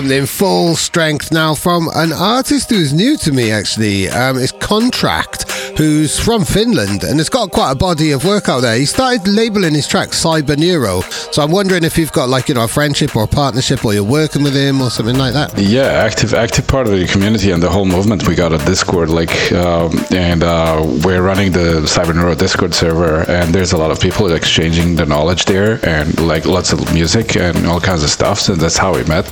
Okay. 0.05 0.19
Something 0.19 0.27
full 0.27 0.77
strength 0.77 1.33
now 1.33 1.55
from 1.55 1.89
an 1.95 2.13
artist 2.13 2.71
who's 2.71 2.93
new 2.93 3.17
to 3.19 3.33
me, 3.33 3.51
actually. 3.51 4.09
Um, 4.09 4.39
it's 4.39 4.53
Contract, 4.53 5.47
who's 5.77 6.19
from 6.19 6.45
Finland 6.45 7.05
and 7.05 7.19
has 7.19 7.29
got 7.29 7.51
quite 7.51 7.73
a 7.73 7.75
body 7.75 8.13
of 8.13 8.25
work 8.25 8.49
out 8.49 8.61
there. 8.61 8.77
He 8.77 8.85
started 8.87 9.27
labeling 9.27 9.75
his 9.75 9.87
tracks 9.87 10.23
Cyber 10.23 10.57
Neuro. 10.57 11.01
So 11.33 11.43
I'm 11.43 11.51
wondering 11.51 11.85
if 11.85 11.99
you've 11.99 12.13
got, 12.13 12.29
like, 12.29 12.49
you 12.49 12.55
know, 12.55 12.65
a 12.65 12.69
friendship 12.69 13.17
or 13.17 13.25
a 13.25 13.29
partnership 13.29 13.85
or 13.85 13.93
you're 13.93 14.05
working 14.05 14.43
with 14.43 14.55
him 14.55 14.81
or 14.81 14.91
something 14.91 15.17
like 15.17 15.33
that. 15.33 15.59
Yeah, 15.59 15.83
active 15.87 16.35
active 16.35 16.67
part 16.67 16.87
of 16.87 16.93
the 16.93 17.07
community 17.07 17.51
and 17.51 17.63
the 17.63 17.71
whole 17.71 17.85
movement 17.85 18.27
we 18.29 18.35
got 18.35 18.53
a 18.53 18.59
Discord 18.59 19.11
like 19.11 19.53
um, 19.53 19.93
and 20.15 20.43
uh, 20.43 20.83
we're 21.05 21.23
running 21.23 21.53
the 21.53 21.83
Cyber 21.87 22.15
Neuro 22.15 22.35
Discord 22.35 22.75
server 22.75 23.29
and 23.31 23.55
there's 23.55 23.73
a 23.73 23.77
lot 23.77 23.91
of 23.91 24.01
people 24.01 24.33
exchanging 24.33 24.97
the 24.97 25.07
knowledge 25.07 25.45
there 25.45 25.85
and 25.87 26.19
like 26.27 26.47
lots 26.47 26.73
of 26.73 26.93
music 26.95 27.37
and 27.37 27.67
all 27.67 27.81
kinds 27.81 28.03
of 28.03 28.11
stuff. 28.11 28.39
So 28.39 28.55
that's 28.55 28.77
how 28.77 28.95
we 28.95 29.05
met. 29.05 29.27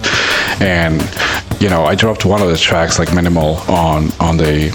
And 0.61 1.01
you 1.61 1.69
know, 1.69 1.85
I 1.85 1.95
dropped 1.95 2.25
one 2.25 2.43
of 2.43 2.49
the 2.49 2.57
tracks 2.57 2.99
like 2.99 3.15
minimal 3.15 3.57
on 3.69 4.11
on 4.19 4.37
the 4.37 4.71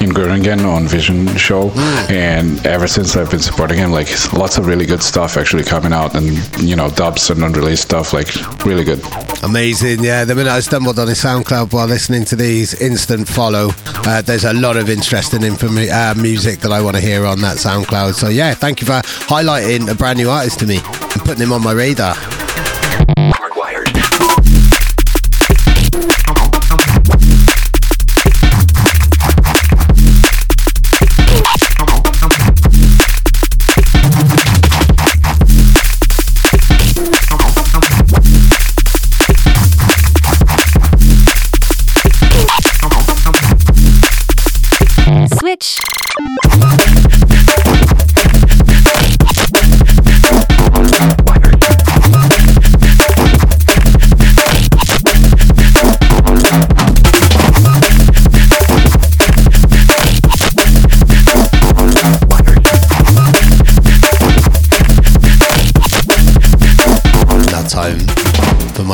in 0.00 0.10
Göringen 0.10 0.64
on 0.64 0.86
Vision 0.86 1.26
show 1.36 1.70
and 2.08 2.64
ever 2.66 2.86
since 2.86 3.16
I've 3.16 3.30
been 3.30 3.40
supporting 3.40 3.78
him 3.78 3.90
like 3.90 4.08
lots 4.32 4.58
of 4.58 4.66
really 4.66 4.86
good 4.86 5.02
stuff 5.02 5.36
actually 5.36 5.64
coming 5.64 5.92
out 5.92 6.14
and 6.14 6.26
you 6.58 6.76
know 6.76 6.90
dubs 6.90 7.30
and 7.30 7.42
unreleased 7.42 7.82
stuff 7.82 8.12
like 8.12 8.28
really 8.64 8.84
good. 8.84 9.00
Amazing, 9.42 10.02
yeah. 10.02 10.24
The 10.24 10.34
minute 10.34 10.50
I 10.50 10.60
stumbled 10.60 10.98
on 10.98 11.08
his 11.08 11.22
SoundCloud 11.22 11.72
while 11.72 11.86
listening 11.86 12.24
to 12.26 12.36
these, 12.36 12.80
instant 12.80 13.28
follow. 13.28 13.70
Uh, 13.86 14.22
there's 14.22 14.44
a 14.44 14.52
lot 14.52 14.76
of 14.76 14.90
interesting 14.90 15.40
informa- 15.40 15.90
uh, 15.90 16.20
music 16.20 16.60
that 16.60 16.72
I 16.72 16.80
want 16.82 16.96
to 16.96 17.02
hear 17.02 17.24
on 17.24 17.40
that 17.42 17.56
SoundCloud. 17.56 18.14
So 18.14 18.28
yeah, 18.28 18.54
thank 18.54 18.80
you 18.80 18.86
for 18.86 19.00
highlighting 19.28 19.90
a 19.90 19.94
brand 19.94 20.18
new 20.18 20.30
artist 20.30 20.58
to 20.60 20.66
me 20.66 20.76
and 20.76 21.22
putting 21.24 21.42
him 21.42 21.52
on 21.52 21.62
my 21.62 21.72
radar. 21.72 22.14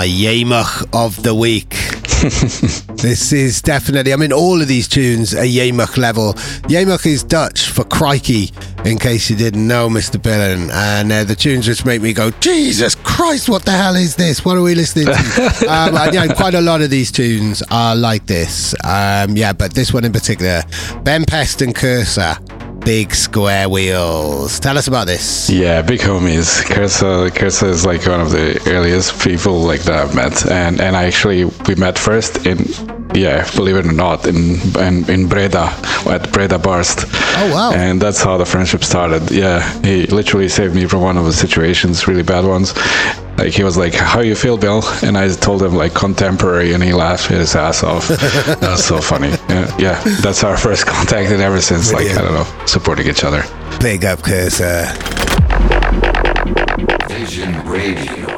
My 0.04 0.10
Yamach 0.10 0.86
of 0.92 1.22
the 1.22 1.34
week. 1.34 1.70
this 3.00 3.32
is 3.32 3.62
definitely, 3.62 4.12
I 4.12 4.16
mean, 4.16 4.34
all 4.34 4.60
of 4.60 4.68
these 4.68 4.86
tunes 4.86 5.32
are 5.34 5.46
Yamach 5.46 5.96
level. 5.96 6.34
Yamach 6.68 7.06
is 7.06 7.22
Dutch 7.22 7.70
for 7.70 7.84
crikey, 7.84 8.50
in 8.84 8.98
case 8.98 9.30
you 9.30 9.36
didn't 9.36 9.66
know, 9.66 9.88
Mr. 9.88 10.20
Billain. 10.20 10.70
And 10.70 11.10
uh, 11.10 11.24
the 11.24 11.34
tunes 11.34 11.64
just 11.64 11.86
make 11.86 12.02
me 12.02 12.12
go, 12.12 12.30
Jesus 12.32 12.94
Christ, 12.96 13.48
what 13.48 13.64
the 13.64 13.70
hell 13.70 13.96
is 13.96 14.14
this? 14.14 14.44
What 14.44 14.58
are 14.58 14.62
we 14.62 14.74
listening 14.74 15.06
to? 15.06 15.12
um, 15.70 15.96
and, 15.96 16.12
yeah, 16.12 16.34
quite 16.34 16.52
a 16.52 16.60
lot 16.60 16.82
of 16.82 16.90
these 16.90 17.10
tunes 17.10 17.62
are 17.70 17.96
like 17.96 18.26
this. 18.26 18.74
Um, 18.84 19.38
yeah, 19.38 19.54
but 19.54 19.72
this 19.72 19.94
one 19.94 20.04
in 20.04 20.12
particular, 20.12 20.64
Ben 21.02 21.24
Pest 21.24 21.62
and 21.62 21.74
Kursa. 21.74 22.63
Big 22.84 23.14
square 23.14 23.68
wheels. 23.68 24.60
Tell 24.60 24.76
us 24.76 24.88
about 24.88 25.06
this. 25.06 25.48
Yeah, 25.48 25.80
big 25.80 26.00
homies. 26.00 26.62
Kursa, 26.64 27.30
Kursa 27.30 27.68
is 27.68 27.86
like 27.86 28.06
one 28.06 28.20
of 28.20 28.30
the 28.30 28.60
earliest 28.66 29.22
people 29.22 29.60
like 29.60 29.82
that 29.84 29.94
I've 29.94 30.14
met, 30.14 30.46
and 30.50 30.80
and 30.80 30.94
I 30.94 31.04
actually 31.04 31.46
we 31.66 31.74
met 31.76 31.98
first 31.98 32.46
in 32.46 32.58
yeah, 33.14 33.48
believe 33.54 33.76
it 33.76 33.86
or 33.86 33.92
not, 33.92 34.26
in 34.26 34.56
in, 34.76 35.08
in 35.08 35.28
Breda 35.28 35.72
at 36.06 36.30
Breda 36.32 36.58
Barst. 36.58 37.06
Oh 37.38 37.50
wow! 37.54 37.72
And 37.72 38.02
that's 38.02 38.22
how 38.22 38.36
the 38.36 38.44
friendship 38.44 38.84
started. 38.84 39.30
Yeah, 39.30 39.62
he 39.82 40.06
literally 40.06 40.48
saved 40.48 40.74
me 40.74 40.86
from 40.86 41.00
one 41.00 41.16
of 41.16 41.24
the 41.24 41.32
situations, 41.32 42.06
really 42.06 42.22
bad 42.22 42.44
ones. 42.44 42.74
Like 43.36 43.52
he 43.52 43.64
was 43.64 43.76
like, 43.76 43.94
"How 43.94 44.20
you 44.20 44.34
feel, 44.34 44.56
Bill?" 44.56 44.82
And 45.02 45.18
I 45.18 45.28
told 45.28 45.62
him 45.62 45.74
like 45.74 45.94
contemporary, 45.94 46.72
and 46.72 46.82
he 46.82 46.92
laughed 46.92 47.26
his 47.26 47.54
ass 47.56 47.82
off. 47.82 48.08
that's 48.60 48.84
so 48.84 49.00
funny. 49.00 49.30
Yeah, 49.48 49.76
yeah, 49.78 50.02
that's 50.22 50.44
our 50.44 50.56
first 50.56 50.86
contact, 50.86 51.30
and 51.30 51.42
ever 51.42 51.60
since, 51.60 51.92
like 51.92 52.08
I 52.10 52.22
don't 52.22 52.34
know, 52.34 52.46
supporting 52.66 53.08
each 53.08 53.24
other. 53.24 53.42
Big 53.80 54.04
up, 54.04 54.20
Kursa. 54.20 54.86
Uh, 54.86 54.94
Vision 57.08 57.66
Radio. 57.66 58.33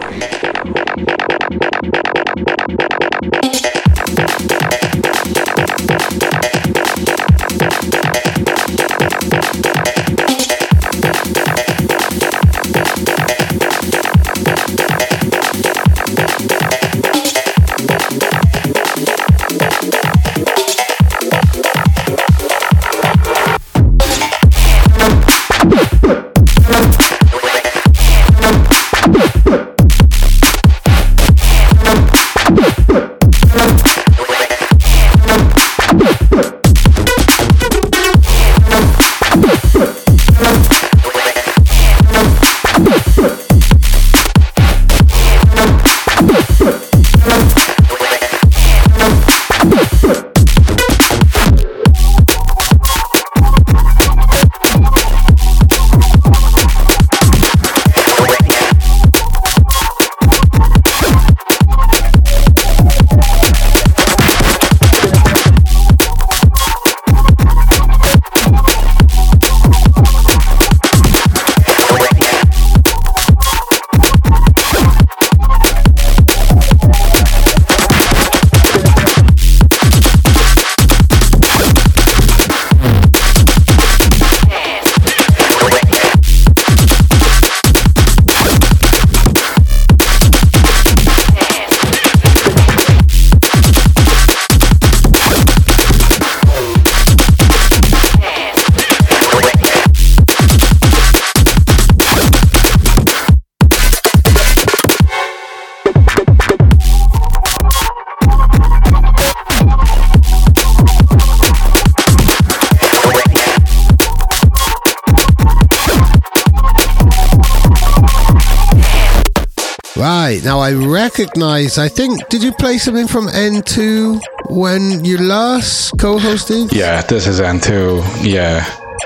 recognize. 121.07 121.79
I 121.79 121.89
think 121.89 122.29
did 122.29 122.43
you 122.43 122.53
play 122.53 122.79
something 122.79 123.07
from 123.07 123.29
N2 123.29 124.21
when 124.51 125.05
you 125.05 125.19
last 125.19 125.97
co-hosted? 125.99 126.73
Yeah, 126.73 127.03
this 127.03 127.29
is 127.29 127.39
N2. 127.41 128.25
Yeah. 128.25 128.65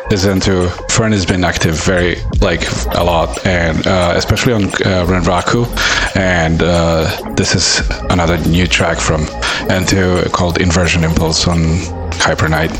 This 0.08 0.24
is 0.24 0.28
N2. 0.38 0.90
Fern 0.90 1.12
has 1.12 1.26
been 1.26 1.44
active 1.44 1.74
very, 1.92 2.16
like, 2.40 2.62
a 3.00 3.04
lot, 3.04 3.28
and 3.46 3.86
uh, 3.86 4.14
especially 4.16 4.54
on 4.54 4.64
uh, 4.64 5.04
Renraku. 5.10 5.62
And 6.16 6.62
uh, 6.62 7.34
this 7.34 7.54
is 7.54 7.66
another 8.08 8.38
new 8.48 8.66
track 8.66 8.98
from 8.98 9.20
N2 9.80 10.32
called 10.32 10.58
Inversion 10.58 11.04
Impulse 11.04 11.46
on 11.46 11.60
Hyper 12.24 12.48
Night. 12.48 12.72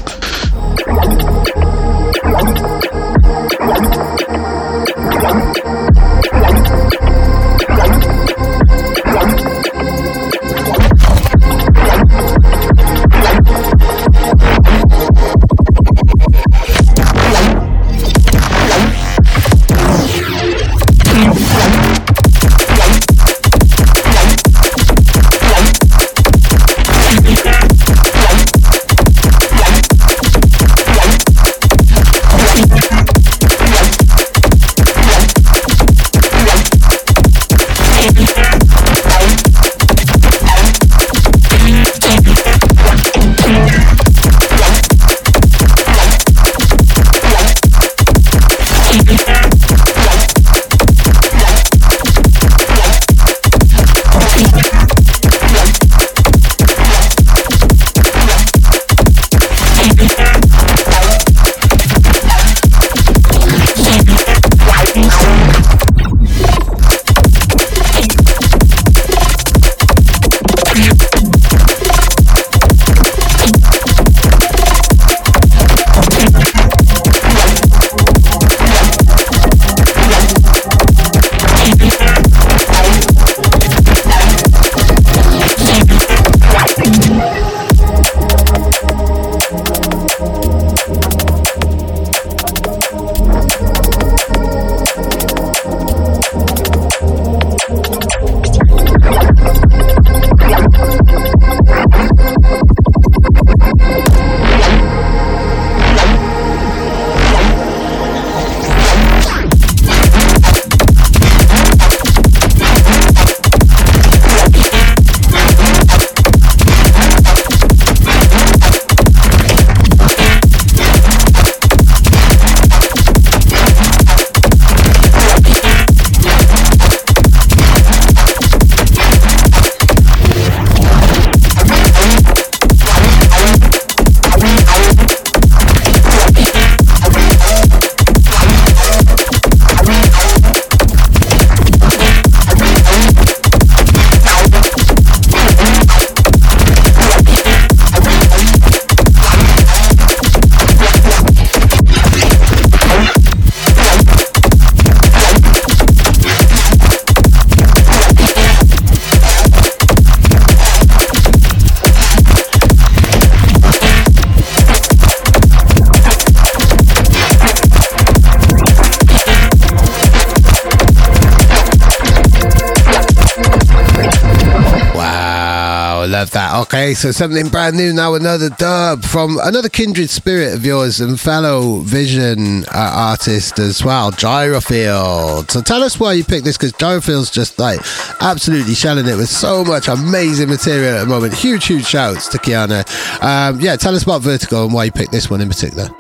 Okay, 176.91 176.97
so 176.97 177.13
something 177.13 177.47
brand 177.47 177.77
new 177.77 177.93
now. 177.93 178.15
Another 178.15 178.49
dub 178.51 179.05
from 179.05 179.39
another 179.45 179.69
kindred 179.69 180.11
spirit 180.11 180.55
of 180.55 180.67
yours 180.67 181.01
and 181.01 181.21
fellow 181.21 181.79
Vision 181.83 182.65
uh, 182.65 182.93
artist 183.13 183.61
as 183.61 183.85
well, 183.85 184.11
Gyrofield. 184.11 185.53
So 185.53 185.63
tell 185.63 185.85
us 185.85 186.01
why 186.01 186.15
you 186.15 186.25
picked 186.25 186.45
this 186.45 186.57
because 186.57 186.73
Gyrofield's 186.73 187.31
just 187.31 187.61
like 187.61 187.79
absolutely 188.21 188.75
shelling 188.75 189.07
it 189.07 189.15
with 189.15 189.29
so 189.29 189.65
much 189.65 189.87
amazing 189.87 190.49
material 190.49 190.97
at 190.97 191.01
the 191.03 191.07
moment. 191.07 191.33
Huge, 191.33 191.65
huge 191.65 191.87
shouts 191.87 192.27
to 192.31 192.39
Kiana. 192.39 192.83
Um, 193.23 193.61
yeah, 193.61 193.77
tell 193.77 193.95
us 193.95 194.03
about 194.03 194.23
Vertigo 194.23 194.65
and 194.65 194.75
why 194.75 194.83
you 194.83 194.91
picked 194.91 195.13
this 195.13 195.31
one 195.31 195.41
in 195.41 195.49
particular. 195.49 195.91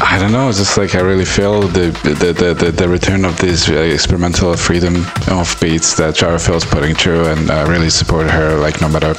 I 0.00 0.18
don't 0.18 0.32
know. 0.32 0.48
It's 0.48 0.58
just 0.58 0.76
like 0.76 0.94
I 0.96 1.00
really 1.00 1.24
feel 1.24 1.62
the 1.62 1.90
the, 2.02 2.54
the, 2.54 2.70
the, 2.70 2.88
return 2.88 3.24
of 3.24 3.38
this 3.38 3.68
uh, 3.68 3.74
experimental 3.74 4.56
freedom 4.56 5.06
of 5.28 5.56
beats 5.60 5.96
that 5.96 6.16
Gyrofield's 6.16 6.64
putting 6.64 6.94
through, 6.94 7.26
and 7.26 7.50
I 7.50 7.62
really 7.68 7.90
support 7.90 8.28
her. 8.30 8.58
Like 8.58 8.80
no 8.80 8.88
matter 8.88 9.14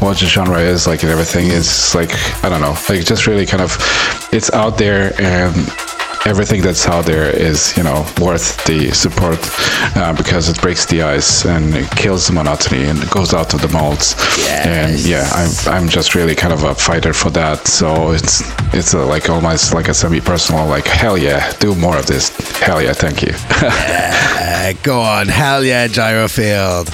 what 0.00 0.18
the 0.18 0.26
genre 0.26 0.60
is, 0.60 0.86
like 0.86 1.02
and 1.02 1.12
everything 1.12 1.48
it's 1.50 1.94
like 1.94 2.10
I 2.42 2.48
don't 2.48 2.62
know, 2.62 2.76
like 2.88 3.04
just 3.04 3.26
really 3.26 3.44
kind 3.44 3.62
of 3.62 3.76
it's 4.32 4.50
out 4.52 4.78
there 4.78 5.12
and 5.20 5.54
everything 6.26 6.62
that's 6.62 6.86
out 6.88 7.04
there 7.04 7.28
is 7.30 7.76
you 7.76 7.82
know 7.82 8.06
worth 8.20 8.64
the 8.64 8.90
support 8.92 9.38
uh, 9.96 10.12
because 10.16 10.48
it 10.48 10.60
breaks 10.60 10.86
the 10.86 11.02
ice 11.02 11.44
and 11.44 11.74
it 11.74 11.90
kills 11.90 12.26
the 12.26 12.32
monotony 12.32 12.84
and 12.84 13.02
it 13.02 13.10
goes 13.10 13.34
out 13.34 13.52
of 13.54 13.60
the 13.60 13.68
molds. 13.68 14.14
Yes. 14.38 14.66
and 14.66 15.00
yeah 15.00 15.28
I'm, 15.34 15.82
I'm 15.82 15.88
just 15.88 16.14
really 16.14 16.34
kind 16.34 16.52
of 16.52 16.62
a 16.64 16.74
fighter 16.74 17.12
for 17.12 17.30
that. 17.30 17.66
So 17.66 18.12
it's 18.12 18.42
it's 18.74 18.94
a, 18.94 19.04
like 19.04 19.28
almost 19.28 19.74
like 19.74 19.88
a 19.88 19.94
semi-personal 19.94 20.66
like 20.66 20.86
hell 20.86 21.18
yeah 21.18 21.52
do 21.58 21.74
more 21.74 21.96
of 21.96 22.06
this. 22.06 22.30
Hell 22.58 22.82
yeah 22.82 22.92
thank 22.92 23.22
you. 23.22 23.32
Uh, 24.64 24.72
go 24.82 25.00
on, 25.00 25.28
hell 25.28 25.62
yeah, 25.62 25.86
Gyrofield. 25.88 26.88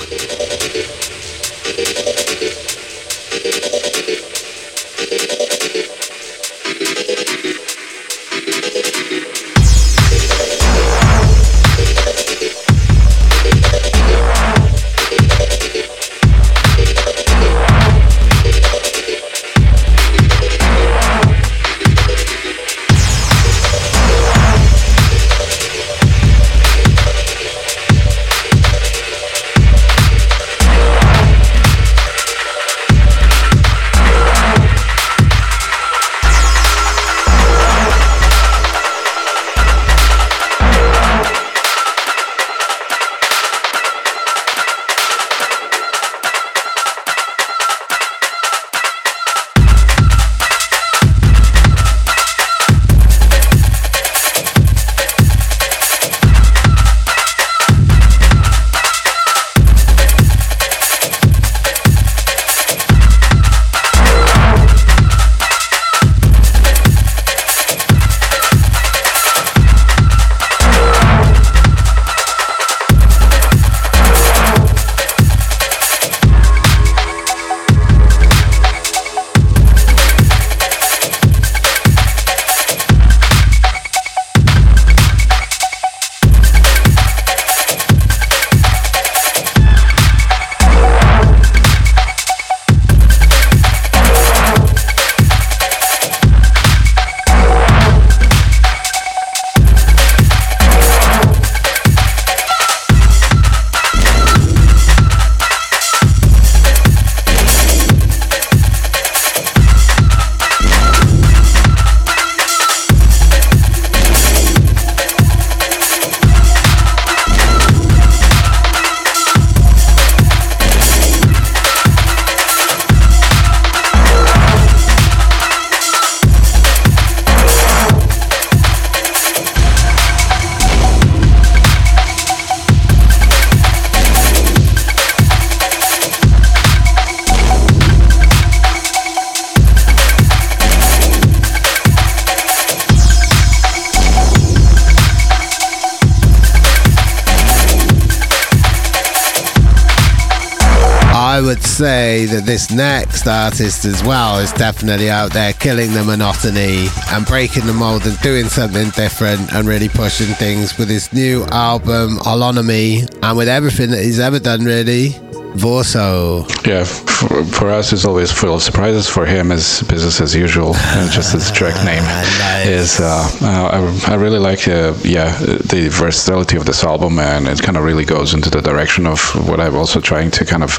That 152.41 152.47
this 152.47 152.71
next 152.71 153.27
artist 153.27 153.85
as 153.85 154.03
well 154.03 154.39
is 154.39 154.53
definitely 154.53 155.11
out 155.11 155.33
there 155.33 155.53
killing 155.53 155.93
the 155.93 156.03
monotony 156.03 156.89
and 157.13 157.27
breaking 157.27 157.67
the 157.67 157.73
mold 157.73 158.07
and 158.07 158.19
doing 158.21 158.47
something 158.47 158.89
different 158.91 159.53
and 159.53 159.69
really 159.69 159.89
pushing 159.89 160.35
things 160.35 160.79
with 160.79 160.89
his 160.89 161.13
new 161.13 161.45
album, 161.47 162.17
Holonomy, 162.19 163.09
and 163.23 163.37
with 163.37 163.49
everything 163.49 163.91
that 163.91 164.03
he's 164.03 164.21
ever 164.21 164.39
done, 164.39 164.65
really. 164.65 165.11
Vorso. 165.55 166.47
yeah 166.67 167.10
for, 167.21 167.45
for 167.45 167.71
us 167.71 167.93
it's 167.93 168.05
always 168.05 168.33
full 168.33 168.55
of 168.55 168.63
surprises. 168.63 169.09
For 169.09 169.27
him 169.27 169.53
is 169.53 169.83
business 169.83 170.21
as 170.21 170.35
usual. 170.35 170.75
And 171.01 171.11
just 171.11 171.33
his 171.33 171.51
track 171.51 171.77
name 171.85 172.03
Nice. 172.03 172.67
is 172.67 173.01
uh, 173.01 173.29
uh, 173.43 174.03
I, 174.09 174.13
I 174.13 174.15
really 174.17 174.39
like 174.39 174.67
uh, 174.67 174.95
yeah 175.05 175.31
the 175.73 175.89
versatility 175.91 176.57
of 176.57 176.65
this 176.65 176.83
album 176.85 177.19
and 177.19 177.47
it 177.47 177.63
kind 177.63 177.77
of 177.77 177.85
really 177.85 178.05
goes 178.05 178.35
into 178.35 178.51
the 178.51 178.61
direction 178.61 179.07
of 179.07 179.21
what 179.49 179.61
I'm 179.61 179.77
also 179.77 180.01
trying 180.01 180.31
to 180.33 180.45
kind 180.45 180.63
of 180.63 180.77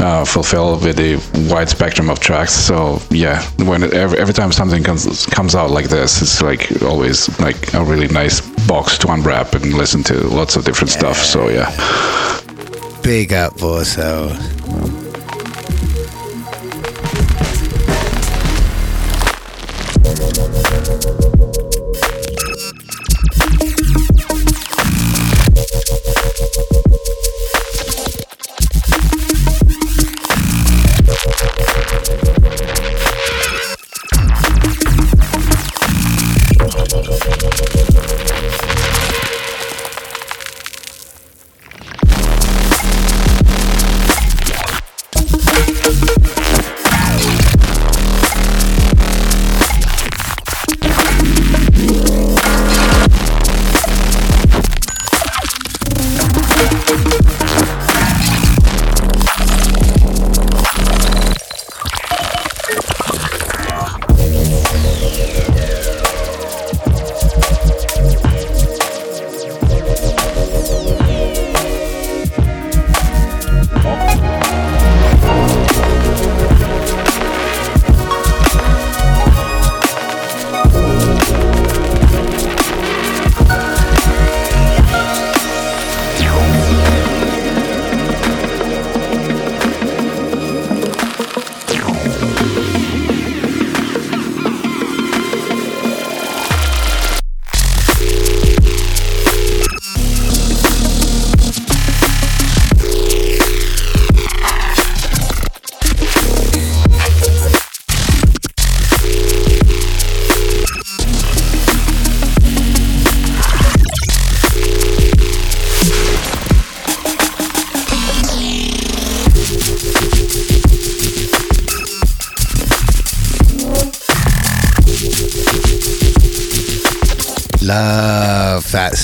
uh, 0.00 0.24
fulfill 0.24 0.78
with 0.80 0.96
the 0.96 1.16
wide 1.52 1.68
spectrum 1.68 2.10
of 2.10 2.20
tracks. 2.20 2.52
So 2.52 3.00
yeah 3.10 3.42
when 3.64 3.82
it, 3.82 3.94
every, 3.94 4.18
every 4.18 4.34
time 4.34 4.52
something 4.52 4.82
comes 4.84 5.26
comes 5.26 5.54
out 5.54 5.70
like 5.70 5.88
this 5.88 6.20
it's 6.22 6.42
like 6.42 6.82
always 6.82 7.28
like 7.40 7.72
a 7.74 7.82
really 7.82 8.08
nice 8.08 8.40
box 8.66 8.98
to 8.98 9.10
unwrap 9.12 9.54
and 9.54 9.72
listen 9.74 10.02
to 10.04 10.14
lots 10.28 10.56
of 10.56 10.64
different 10.64 10.90
stuff. 10.90 11.16
So 11.16 11.48
yeah. 11.48 11.70
Big 13.02 13.32
up, 13.32 13.54
Vorso. 13.54 14.34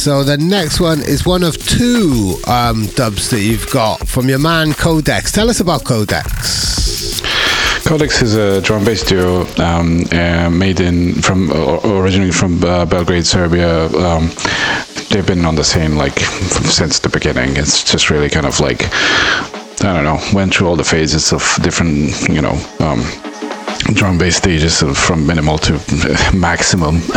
So 0.03 0.25
the 0.25 0.37
next 0.37 0.81
one 0.81 0.99
is 0.99 1.25
one 1.25 1.45
of 1.45 1.57
two 1.65 2.35
um, 2.49 2.87
dubs 2.97 3.31
that 3.31 3.39
you've 3.39 3.71
got 3.71 4.09
from 4.09 4.29
your 4.29 4.41
man 4.41 4.73
Codex. 4.73 5.31
Tell 5.31 5.49
us 5.49 5.61
about 5.61 5.85
Codex. 5.85 7.21
Codex 7.87 8.21
is 8.21 8.35
a 8.35 8.61
drum 8.63 8.85
bass 8.85 9.05
duo 9.05 9.47
um, 9.59 10.03
uh, 10.11 10.51
made 10.51 10.81
in 10.81 11.23
from 11.23 11.53
uh, 11.53 11.79
originally 11.85 12.33
from 12.33 12.65
uh, 12.65 12.85
Belgrade, 12.85 13.25
Serbia. 13.25 13.87
Um, 13.97 14.33
they've 15.11 15.25
been 15.25 15.45
on 15.45 15.55
the 15.55 15.63
scene 15.63 15.95
like 15.95 16.19
since 16.19 16.99
the 16.99 17.09
beginning. 17.09 17.57
It's 17.57 17.85
just 17.85 18.11
really 18.11 18.29
kind 18.29 18.47
of 18.47 18.59
like 18.59 18.83
I 19.85 19.95
don't 19.95 20.03
know, 20.03 20.19
went 20.35 20.53
through 20.53 20.67
all 20.67 20.75
the 20.75 20.83
phases 20.83 21.33
of 21.33 21.59
different, 21.63 22.29
you 22.29 22.43
know. 22.43 22.59
Um, 22.81 23.05
drum 23.95 24.19
bass 24.19 24.37
stages 24.37 24.83
from 24.95 25.27
minimal 25.27 25.59
to 25.59 25.73
maximum. 26.35 27.01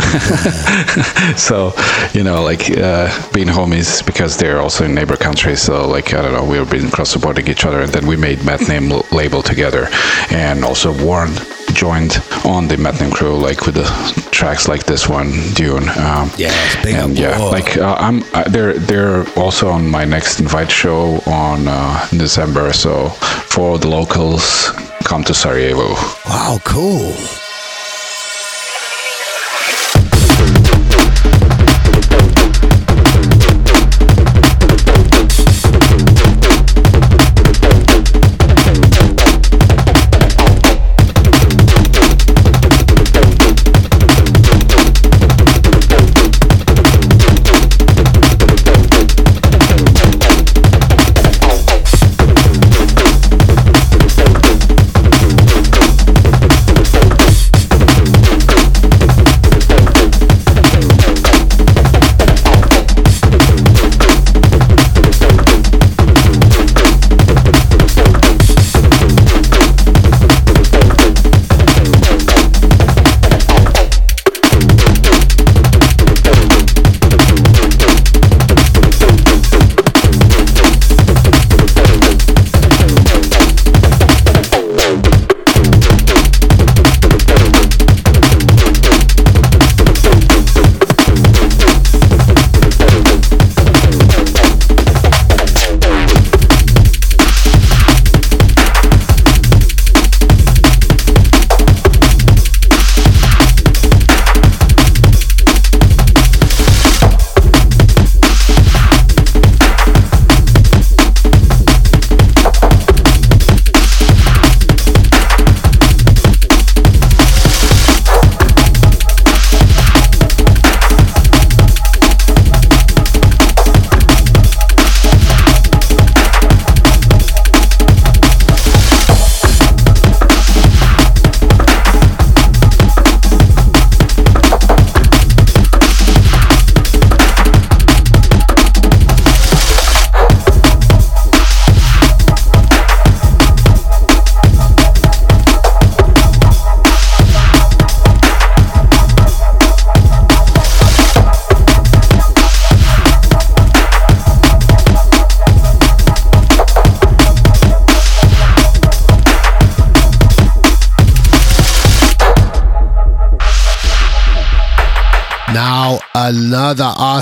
So 1.36 1.74
you 2.13 2.24
know 2.24 2.41
like 2.43 2.70
uh, 2.78 3.09
being 3.34 3.47
homies 3.47 4.05
because 4.05 4.38
they're 4.38 4.59
also 4.59 4.86
in 4.86 4.93
neighbor 4.93 5.18
countries 5.18 5.61
so 5.61 5.88
like 5.88 6.13
i 6.13 6.22
don't 6.22 6.34
know 6.34 6.43
we 6.43 6.59
were 6.59 6.66
being 6.66 6.89
cross 6.89 7.09
supporting 7.09 7.47
each 7.47 7.66
other 7.66 7.82
and 7.82 7.91
then 7.91 8.05
we 8.07 8.16
made 8.16 8.43
Math 8.45 8.68
Name 8.70 8.89
label 9.11 9.41
together 9.41 9.88
and 10.32 10.63
also 10.63 10.93
warren 11.03 11.32
joined 11.74 12.22
on 12.45 12.68
the 12.68 12.78
Math 12.78 13.01
Name 13.01 13.11
crew 13.11 13.36
like 13.38 13.66
with 13.66 13.76
the 13.76 14.30
tracks 14.32 14.68
like 14.68 14.86
this 14.86 15.07
one 15.09 15.32
dune 15.53 15.88
um, 15.97 16.30
big 16.84 16.95
and 16.95 17.18
yeah 17.18 17.38
like 17.38 17.78
uh, 17.78 17.95
i'm 17.99 18.24
uh, 18.34 18.43
they're 18.49 18.74
they're 18.80 19.28
also 19.38 19.70
on 19.70 19.88
my 19.88 20.05
next 20.05 20.39
invite 20.39 20.72
show 20.72 21.20
on 21.26 21.68
uh, 21.68 22.07
in 22.11 22.18
december 22.18 22.72
so 22.74 23.09
for 23.09 23.78
the 23.78 23.88
locals 23.88 24.72
come 25.06 25.24
to 25.24 25.34
sarajevo 25.34 25.93
Wow, 26.26 26.60
cool. 26.64 27.44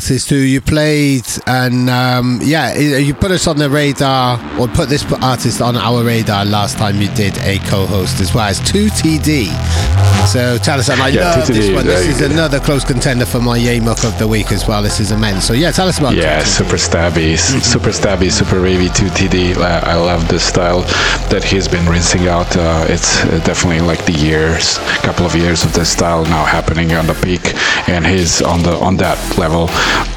Artist 0.03 0.29
who 0.31 0.35
you 0.35 0.59
played, 0.59 1.25
and 1.47 1.89
um, 1.89 2.41
yeah, 2.43 2.77
you 2.77 3.13
put 3.13 3.31
us 3.31 3.47
on 3.47 3.55
the 3.55 3.69
radar, 3.69 4.37
or 4.59 4.67
put 4.67 4.89
this 4.89 5.09
artist 5.21 5.61
on 5.61 5.77
our 5.77 6.03
radar 6.03 6.43
last 6.43 6.77
time 6.77 6.99
you 6.99 7.07
did 7.15 7.37
a 7.37 7.57
co-host 7.59 8.19
as 8.19 8.33
well 8.33 8.49
as 8.49 8.59
2TD. 8.59 9.92
So 10.27 10.57
tell 10.57 10.79
I 10.89 11.09
Yeah, 11.09 11.35
love 11.35 11.47
2TD, 11.47 11.53
this 11.53 11.75
one. 11.75 11.85
This 11.85 12.05
very 12.05 12.13
is 12.13 12.21
another 12.21 12.59
close 12.59 12.83
contender 12.83 13.25
for 13.25 13.39
my 13.39 13.59
Yamuk 13.59 14.03
of 14.05 14.17
the 14.17 14.27
week 14.27 14.51
as 14.51 14.67
well. 14.67 14.81
This 14.81 14.99
is 14.99 15.11
immense. 15.11 15.45
So 15.45 15.53
yeah, 15.53 15.71
tell 15.71 15.87
us 15.87 15.99
about. 15.99 16.15
Yeah, 16.15 16.43
super 16.43 16.77
stabby, 16.77 17.37
super 17.37 17.89
stabby, 17.89 18.31
super 18.31 18.55
ravey 18.55 18.89
2TD. 18.89 19.57
I, 19.57 19.91
I 19.91 19.95
love 19.95 20.27
this 20.29 20.43
style 20.43 20.81
that 21.29 21.43
he's 21.43 21.67
been 21.67 21.85
rinsing 21.87 22.27
out. 22.27 22.55
Uh, 22.55 22.85
it's 22.89 23.23
uh, 23.25 23.39
definitely 23.45 23.81
like 23.81 24.05
the 24.05 24.13
years, 24.13 24.77
couple 25.03 25.25
of 25.25 25.35
years 25.35 25.63
of 25.65 25.73
this 25.73 25.89
style 25.89 26.23
now 26.25 26.45
happening 26.45 26.93
on 26.93 27.05
the 27.05 27.15
peak, 27.15 27.53
and 27.89 28.05
he's 28.07 28.41
on 28.41 28.63
the 28.63 28.75
on 28.77 28.97
that 28.97 29.19
level 29.37 29.67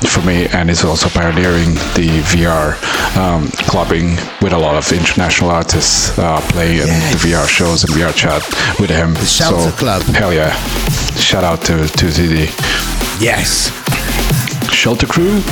for 0.09 0.23
me. 0.23 0.47
And 0.49 0.69
he's 0.69 0.85
also 0.85 1.09
pioneering 1.09 1.75
the 1.99 2.09
VR 2.33 2.77
um, 3.17 3.49
clubbing 3.69 4.17
with 4.41 4.53
a 4.53 4.59
lot 4.59 4.77
of 4.77 4.91
international 4.93 5.51
artists 5.51 6.17
uh, 6.19 6.41
playing 6.53 6.79
in 6.79 6.87
the 6.87 7.19
VR 7.21 7.49
shows 7.49 7.85
and 7.85 7.93
VR 7.93 8.15
chat 8.15 8.43
with 8.79 8.91
him. 8.91 9.15
The 9.15 9.27
Shelter 9.67 9.79
Club. 9.79 10.03
Hell 10.15 10.33
yeah! 10.33 10.55
Shout 11.17 11.43
out 11.43 11.61
to 11.63 11.73
2TD. 11.73 12.47
Yes. 13.21 13.73
Shelter 14.73 15.09
Crew. 15.09 15.43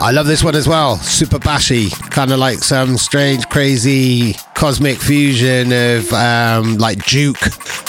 I 0.00 0.12
love 0.12 0.26
this 0.26 0.42
one 0.42 0.54
as 0.54 0.66
well. 0.66 0.96
Super 0.96 1.38
bashy, 1.38 1.90
kind 2.10 2.32
of 2.32 2.38
like 2.38 2.58
some 2.60 2.96
strange, 2.96 3.48
crazy 3.48 4.34
cosmic 4.58 4.98
fusion 4.98 5.70
of 5.70 6.12
um, 6.12 6.78
like 6.78 7.04
Duke 7.06 7.40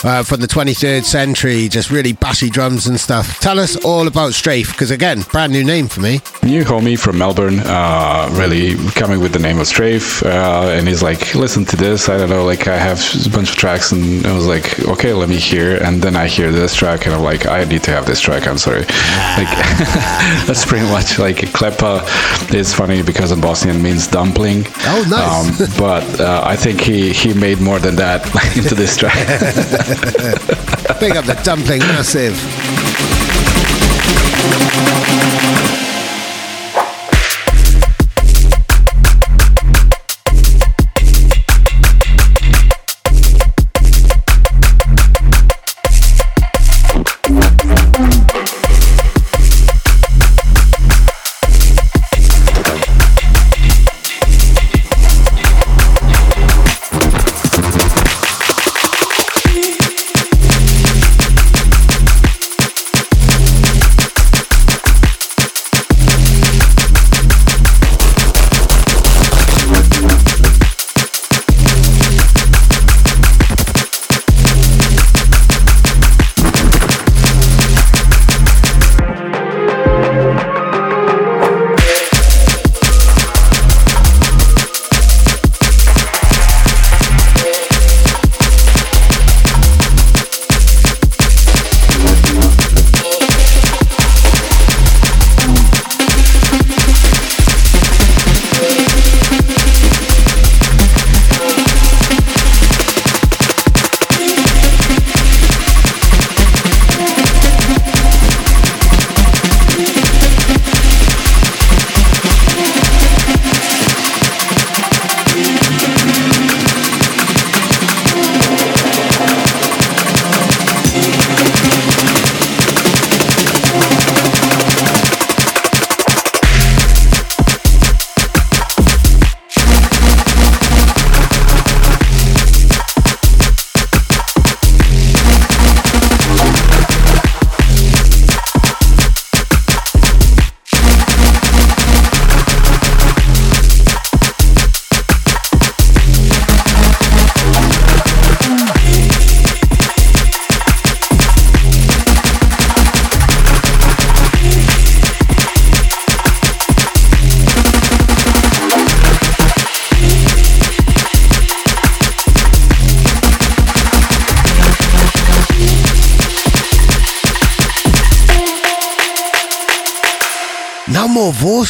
uh, 0.05 0.21
from 0.21 0.39
the 0.39 0.47
23rd 0.47 1.03
century, 1.03 1.67
just 1.67 1.89
really 1.89 2.13
bashy 2.13 2.51
drums 2.51 2.85
and 2.85 2.99
stuff. 2.99 3.39
Tell 3.39 3.59
us 3.59 3.75
all 3.83 4.07
about 4.07 4.33
Strafe, 4.33 4.71
because 4.71 4.91
again, 4.91 5.23
brand 5.31 5.51
new 5.51 5.63
name 5.63 5.87
for 5.87 5.99
me. 5.99 6.21
New 6.43 6.63
homie 6.63 6.97
from 6.97 7.17
Melbourne, 7.17 7.59
uh, 7.61 8.29
really 8.33 8.75
coming 8.91 9.19
with 9.19 9.33
the 9.33 9.39
name 9.39 9.57
of 9.57 9.65
Strafe, 9.65 10.21
uh, 10.23 10.69
and 10.71 10.87
he's 10.87 11.01
like, 11.01 11.33
listen 11.33 11.65
to 11.65 11.75
this. 11.75 12.07
I 12.07 12.19
don't 12.19 12.29
know, 12.29 12.45
like 12.45 12.67
I 12.67 12.77
have 12.77 12.99
a 13.25 13.29
bunch 13.31 13.49
of 13.49 13.55
tracks, 13.55 13.91
and 13.91 14.23
I 14.27 14.33
was 14.33 14.45
like, 14.45 14.79
okay, 14.87 15.11
let 15.13 15.27
me 15.27 15.37
hear. 15.37 15.77
And 15.77 16.03
then 16.03 16.15
I 16.15 16.27
hear 16.27 16.51
this 16.51 16.75
track, 16.75 17.07
and 17.07 17.15
I'm 17.15 17.23
like, 17.23 17.47
I 17.47 17.63
need 17.63 17.81
to 17.85 17.91
have 17.91 18.05
this 18.05 18.21
track. 18.21 18.47
I'm 18.47 18.59
sorry. 18.59 18.81
Like 18.81 19.49
that's 20.45 20.65
pretty 20.65 20.85
much 20.85 21.17
like 21.17 21.37
Klepa 21.37 22.03
It's 22.53 22.75
funny 22.75 23.01
because 23.01 23.31
in 23.31 23.41
Bosnian 23.41 23.81
means 23.81 24.07
dumpling. 24.07 24.65
Oh, 24.81 25.03
nice. 25.09 25.61
Um, 25.61 25.67
but 25.79 26.19
uh, 26.19 26.43
I 26.45 26.58
think 26.59 26.81
he 26.81 27.13
he 27.13 27.33
made 27.33 27.61
more 27.61 27.79
than 27.79 27.95
that 27.95 28.21
into 28.57 28.75
this 28.75 28.97
track. 28.97 29.15
Big 30.99 31.15
up 31.15 31.25
the 31.25 31.39
dumpling, 31.43 31.79
massive. 31.79 32.35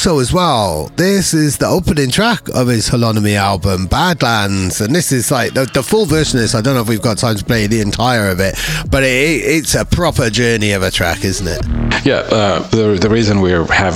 Vorso 0.10 0.22
as 0.22 0.34
well. 0.34 0.91
This 0.95 1.34
is 1.34 1.57
the 1.57 1.68
opening 1.68 2.10
track 2.10 2.47
of 2.49 2.68
his 2.68 2.89
Holonomy 2.89 3.36
album, 3.36 3.86
Badlands. 3.86 4.82
And 4.82 4.95
this 4.95 5.12
is 5.12 5.32
like 5.32 5.53
the, 5.53 5.66
the 5.66 5.84
full 5.84 6.05
version 6.05 6.39
of 6.39 6.43
this. 6.43 6.55
I 6.55 6.62
don't 6.62 6.76
know 6.76 6.82
if 6.82 6.89
we've 6.89 7.01
got 7.01 7.18
time 7.18 7.36
to 7.36 7.45
play 7.45 7.68
the 7.68 7.82
entire 7.82 8.30
of 8.30 8.39
it, 8.39 8.55
but 8.89 9.03
it, 9.03 9.07
it's 9.07 9.76
a 9.76 9.86
proper 9.86 10.30
journey 10.30 10.72
of 10.72 10.84
a 10.84 10.91
track, 10.91 11.24
isn't 11.24 11.47
it? 11.47 12.05
Yeah, 12.05 12.28
uh, 12.32 12.60
the 12.70 12.97
the 12.99 13.10
reason 13.10 13.41
we 13.41 13.51
have 13.51 13.95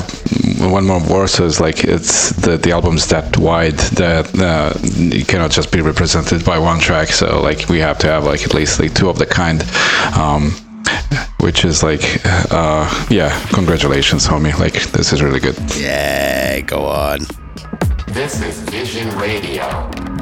one 0.60 0.86
more 0.86 1.00
Vorso 1.00 1.46
is 1.46 1.60
like 1.60 1.84
it's 1.84 2.32
the 2.32 2.58
the 2.58 2.72
album's 2.72 3.08
that 3.08 3.38
wide 3.38 3.80
that 3.98 4.28
uh, 4.40 4.74
it 4.84 5.28
cannot 5.28 5.52
just 5.52 5.72
be 5.72 5.82
represented 5.82 6.44
by 6.46 6.60
one 6.60 6.80
track. 6.80 7.10
So 7.10 7.42
like 7.42 7.70
we 7.70 7.80
have 7.80 7.98
to 8.00 8.08
have 8.08 8.26
like 8.26 8.44
at 8.44 8.54
least 8.54 8.80
like 8.80 8.94
two 8.94 9.10
of 9.10 9.18
the 9.18 9.26
kind. 9.26 9.64
Um, 10.18 10.54
which 11.44 11.66
is 11.66 11.84
like, 11.84 12.02
uh, 12.52 13.06
yeah, 13.10 13.38
congratulations, 13.50 14.26
homie. 14.26 14.58
Like, 14.58 14.82
this 14.92 15.12
is 15.12 15.22
really 15.22 15.42
good. 15.42 15.58
Yeah, 15.76 16.62
go 16.62 16.86
on. 16.86 17.20
This 18.08 18.42
is 18.42 18.60
Vision 18.70 19.10
Radio. 19.18 20.13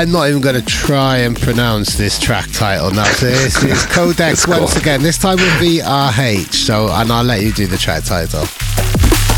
I'm 0.00 0.12
not 0.12 0.30
even 0.30 0.40
going 0.40 0.54
to 0.54 0.64
try 0.64 1.18
and 1.18 1.38
pronounce 1.38 1.98
this 1.98 2.18
track 2.18 2.50
title 2.52 2.90
now. 2.90 3.04
So 3.04 3.26
this 3.26 3.62
is 3.62 3.84
Codex 3.84 4.48
once 4.48 4.74
again. 4.74 5.02
This 5.02 5.18
time 5.18 5.36
with 5.36 5.52
VRH. 5.60 6.54
So, 6.54 6.88
and 6.90 7.12
I'll 7.12 7.22
let 7.22 7.42
you 7.42 7.52
do 7.52 7.66
the 7.66 7.76
track 7.76 8.04
title. 8.04 8.46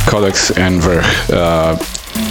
Codex 0.07 0.53
and 0.57 0.81
Verh. 0.81 1.03
Uh, 1.33 1.75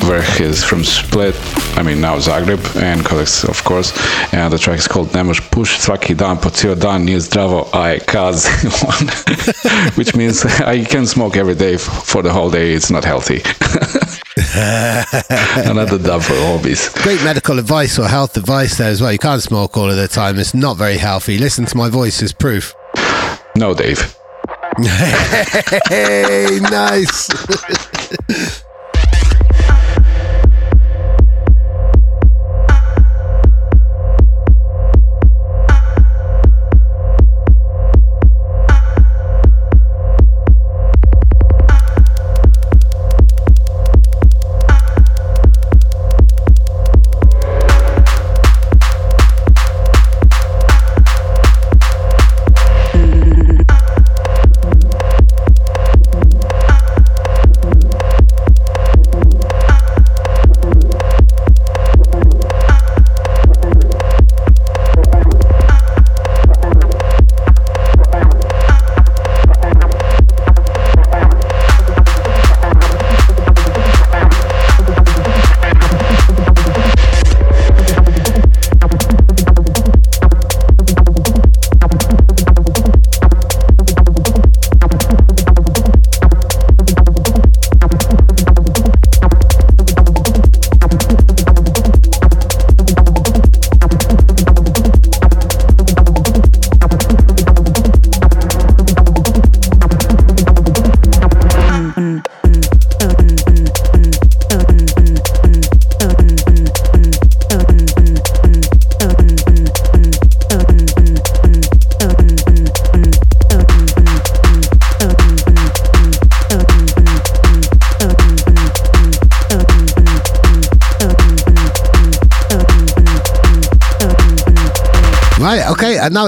Verh 0.07 0.39
is 0.39 0.63
from 0.63 0.85
Split, 0.85 1.35
I 1.75 1.83
mean 1.83 1.99
now 1.99 2.19
Zagreb, 2.19 2.81
and 2.81 3.03
Codex, 3.03 3.43
of 3.43 3.61
course. 3.65 3.91
And 4.33 4.53
the 4.53 4.57
track 4.57 4.79
is 4.79 4.87
called 4.87 5.09
Nemoš 5.09 5.51
push 5.51 5.77
svaki 5.79 6.15
dan 6.15 6.37
po 6.37 6.49
cijel 6.49 6.75
dan 6.75 7.03
nije 7.03 7.19
zdravo, 7.19 7.67
aj 7.73 7.99
kaz. 8.05 8.47
Which 9.97 10.15
means 10.15 10.45
I 10.75 10.85
can 10.85 11.05
smoke 11.05 11.35
every 11.35 11.55
day 11.55 11.75
for 11.77 12.23
the 12.23 12.31
whole 12.31 12.49
day, 12.49 12.71
it's 12.75 12.89
not 12.89 13.03
healthy. 13.03 13.43
Another 15.69 15.97
dub 15.97 16.21
for 16.23 16.33
hobbies. 16.35 16.89
Great 17.03 17.23
medical 17.23 17.57
advice 17.57 17.97
or 17.97 18.07
health 18.07 18.35
advice 18.35 18.77
there 18.77 18.89
as 18.89 19.01
well. 19.01 19.11
You 19.11 19.19
can't 19.19 19.41
smoke 19.41 19.77
all 19.77 19.89
of 19.89 19.95
the 19.95 20.07
time. 20.09 20.37
It's 20.39 20.53
not 20.53 20.75
very 20.75 20.97
healthy. 20.97 21.37
Listen 21.37 21.65
to 21.65 21.77
my 21.77 21.89
voice 21.89 22.21
as 22.21 22.33
proof. 22.33 22.73
No, 23.55 23.73
Dave. 23.73 24.15
Hey, 25.89 26.59
nice. 26.61 27.29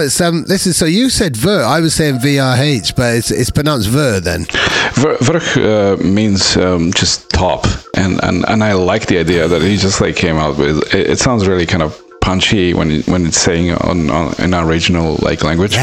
it's 0.04 0.22
um. 0.22 0.44
This 0.46 0.68
is 0.68 0.78
so 0.78 0.86
you 0.86 1.10
said 1.10 1.36
ver. 1.36 1.64
I 1.64 1.80
was 1.80 1.94
saying 1.94 2.20
VRH, 2.20 2.96
but 2.96 3.16
it's 3.16 3.32
it's 3.32 3.50
pronounced 3.50 3.90
ver 3.90 4.20
then. 4.20 4.46
Ver, 4.94 5.18
uh, 5.58 5.98
means 6.04 6.56
um, 6.58 6.92
just 6.94 7.30
top, 7.30 7.66
and, 7.96 8.24
and 8.24 8.46
and 8.48 8.64
I 8.64 8.74
like 8.74 9.08
the 9.08 9.18
idea 9.18 9.48
that 9.48 9.62
he 9.62 9.78
just 9.78 10.02
like 10.02 10.16
came 10.16 10.38
out 10.38 10.58
with. 10.58 10.94
It, 10.94 11.12
it 11.12 11.20
sounds 11.20 11.48
really 11.48 11.66
kind 11.66 11.84
of 11.84 12.00
punchy 12.24 12.74
when 12.74 12.90
it, 12.90 13.08
when 13.08 13.26
it's 13.26 13.38
saying 13.38 13.72
on, 13.72 14.10
on 14.10 14.34
in 14.40 14.54
our 14.54 14.66
regional 14.66 15.18
like 15.22 15.44
language. 15.44 15.76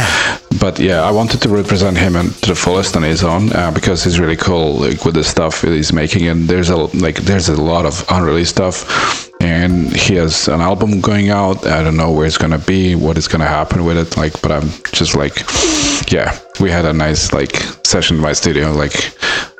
But 0.59 0.79
yeah, 0.79 1.03
I 1.03 1.11
wanted 1.11 1.43
to 1.43 1.49
represent 1.49 1.97
him 1.99 2.16
and 2.16 2.35
to 2.43 2.49
the 2.51 2.55
fullest 2.55 2.97
on 2.97 3.03
his 3.03 3.23
own 3.23 3.53
uh, 3.53 3.71
because 3.71 4.05
he's 4.05 4.18
really 4.18 4.37
cool 4.37 4.75
like 4.75 5.05
with 5.05 5.14
the 5.14 5.25
stuff 5.25 5.61
that 5.62 5.73
he's 5.73 5.93
making, 5.93 6.29
and 6.29 6.49
there's 6.49 6.71
a 6.71 6.77
like 6.77 7.16
there's 7.16 7.49
a 7.49 7.61
lot 7.61 7.85
of 7.87 8.05
unreleased 8.09 8.53
stuff. 8.57 9.20
And 9.41 9.95
he 9.97 10.14
has 10.16 10.49
an 10.49 10.61
album 10.61 11.01
going 11.01 11.30
out. 11.30 11.66
I 11.66 11.82
don't 11.82 11.97
know 11.97 12.12
where 12.12 12.26
it's 12.26 12.38
gonna 12.38 12.59
be, 12.59 12.95
what 12.95 13.16
is 13.16 13.26
gonna 13.26 13.47
happen 13.47 13.84
with 13.84 13.97
it. 13.97 14.16
Like, 14.16 14.41
but 14.43 14.53
I'm 14.53 14.68
just 14.93 15.16
like, 15.16 15.43
yeah, 16.12 16.38
we 16.61 16.70
had 16.70 16.84
a 16.84 16.93
nice 16.93 17.32
like 17.32 17.57
session 17.84 18.16
in 18.16 18.22
my 18.22 18.32
studio, 18.32 18.72
like 18.72 19.14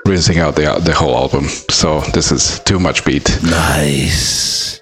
rinsing 0.07 0.39
out 0.39 0.55
the 0.57 0.81
the 0.85 0.95
whole 0.95 1.17
album. 1.17 1.49
So 1.71 2.01
this 2.13 2.31
is 2.31 2.61
too 2.61 2.79
much 2.79 3.05
beat. 3.05 3.29
Nice. 3.43 4.81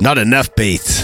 Not 0.00 0.18
enough 0.18 0.54
beat. 0.56 0.99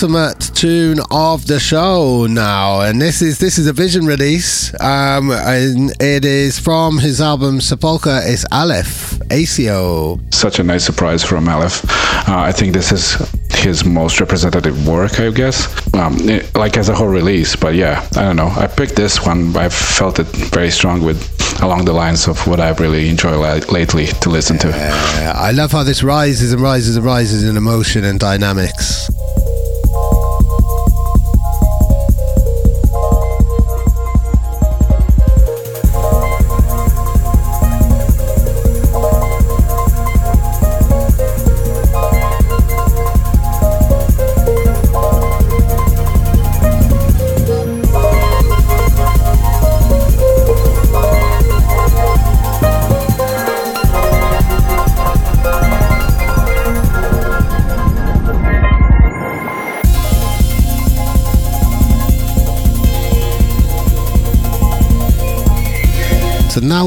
Penultimate 0.00 0.54
tune 0.54 0.98
of 1.10 1.46
the 1.46 1.60
show 1.60 2.26
now, 2.26 2.80
and 2.80 3.00
this 3.02 3.20
is 3.20 3.38
this 3.38 3.58
is 3.58 3.66
a 3.66 3.72
Vision 3.72 4.06
release, 4.06 4.72
um, 4.80 5.30
and 5.30 5.90
it 6.00 6.24
is 6.24 6.58
from 6.58 6.98
his 6.98 7.20
album 7.20 7.60
Sepulchre. 7.60 8.20
It's 8.22 8.46
Aleph 8.50 9.20
ACO. 9.30 10.18
Such 10.30 10.58
a 10.58 10.62
nice 10.62 10.84
surprise 10.84 11.22
from 11.22 11.46
Aleph. 11.48 11.84
Uh, 12.26 12.38
I 12.38 12.50
think 12.52 12.72
this 12.72 12.92
is 12.92 13.14
his 13.52 13.84
most 13.84 14.20
representative 14.20 14.88
work, 14.88 15.20
I 15.20 15.30
guess. 15.30 15.68
Um, 15.94 16.16
it- 16.28 16.54
like 16.56 16.76
as 16.78 16.88
a 16.88 16.94
whole 16.94 17.08
release, 17.08 17.54
but 17.56 17.74
yeah, 17.74 18.06
I 18.16 18.22
don't 18.22 18.36
know. 18.36 18.48
I 18.56 18.66
picked 18.68 18.96
this 18.96 19.24
one. 19.26 19.54
I 19.56 19.68
felt 19.68 20.18
it 20.18 20.26
very 20.50 20.70
strong 20.70 21.02
with 21.02 21.20
along 21.62 21.84
the 21.84 21.92
lines 21.92 22.26
of 22.26 22.46
what 22.46 22.58
I've 22.58 22.80
really 22.80 23.08
enjoyed 23.10 23.38
li- 23.38 23.66
lately 23.70 24.06
to 24.06 24.30
listen 24.30 24.56
to. 24.58 24.68
I 25.36 25.50
love 25.50 25.72
how 25.72 25.82
this 25.82 26.02
rises 26.02 26.52
and 26.54 26.62
rises 26.62 26.96
and 26.96 27.04
rises 27.04 27.44
in 27.44 27.56
emotion 27.58 28.04
and 28.04 28.18
dynamics. 28.18 29.10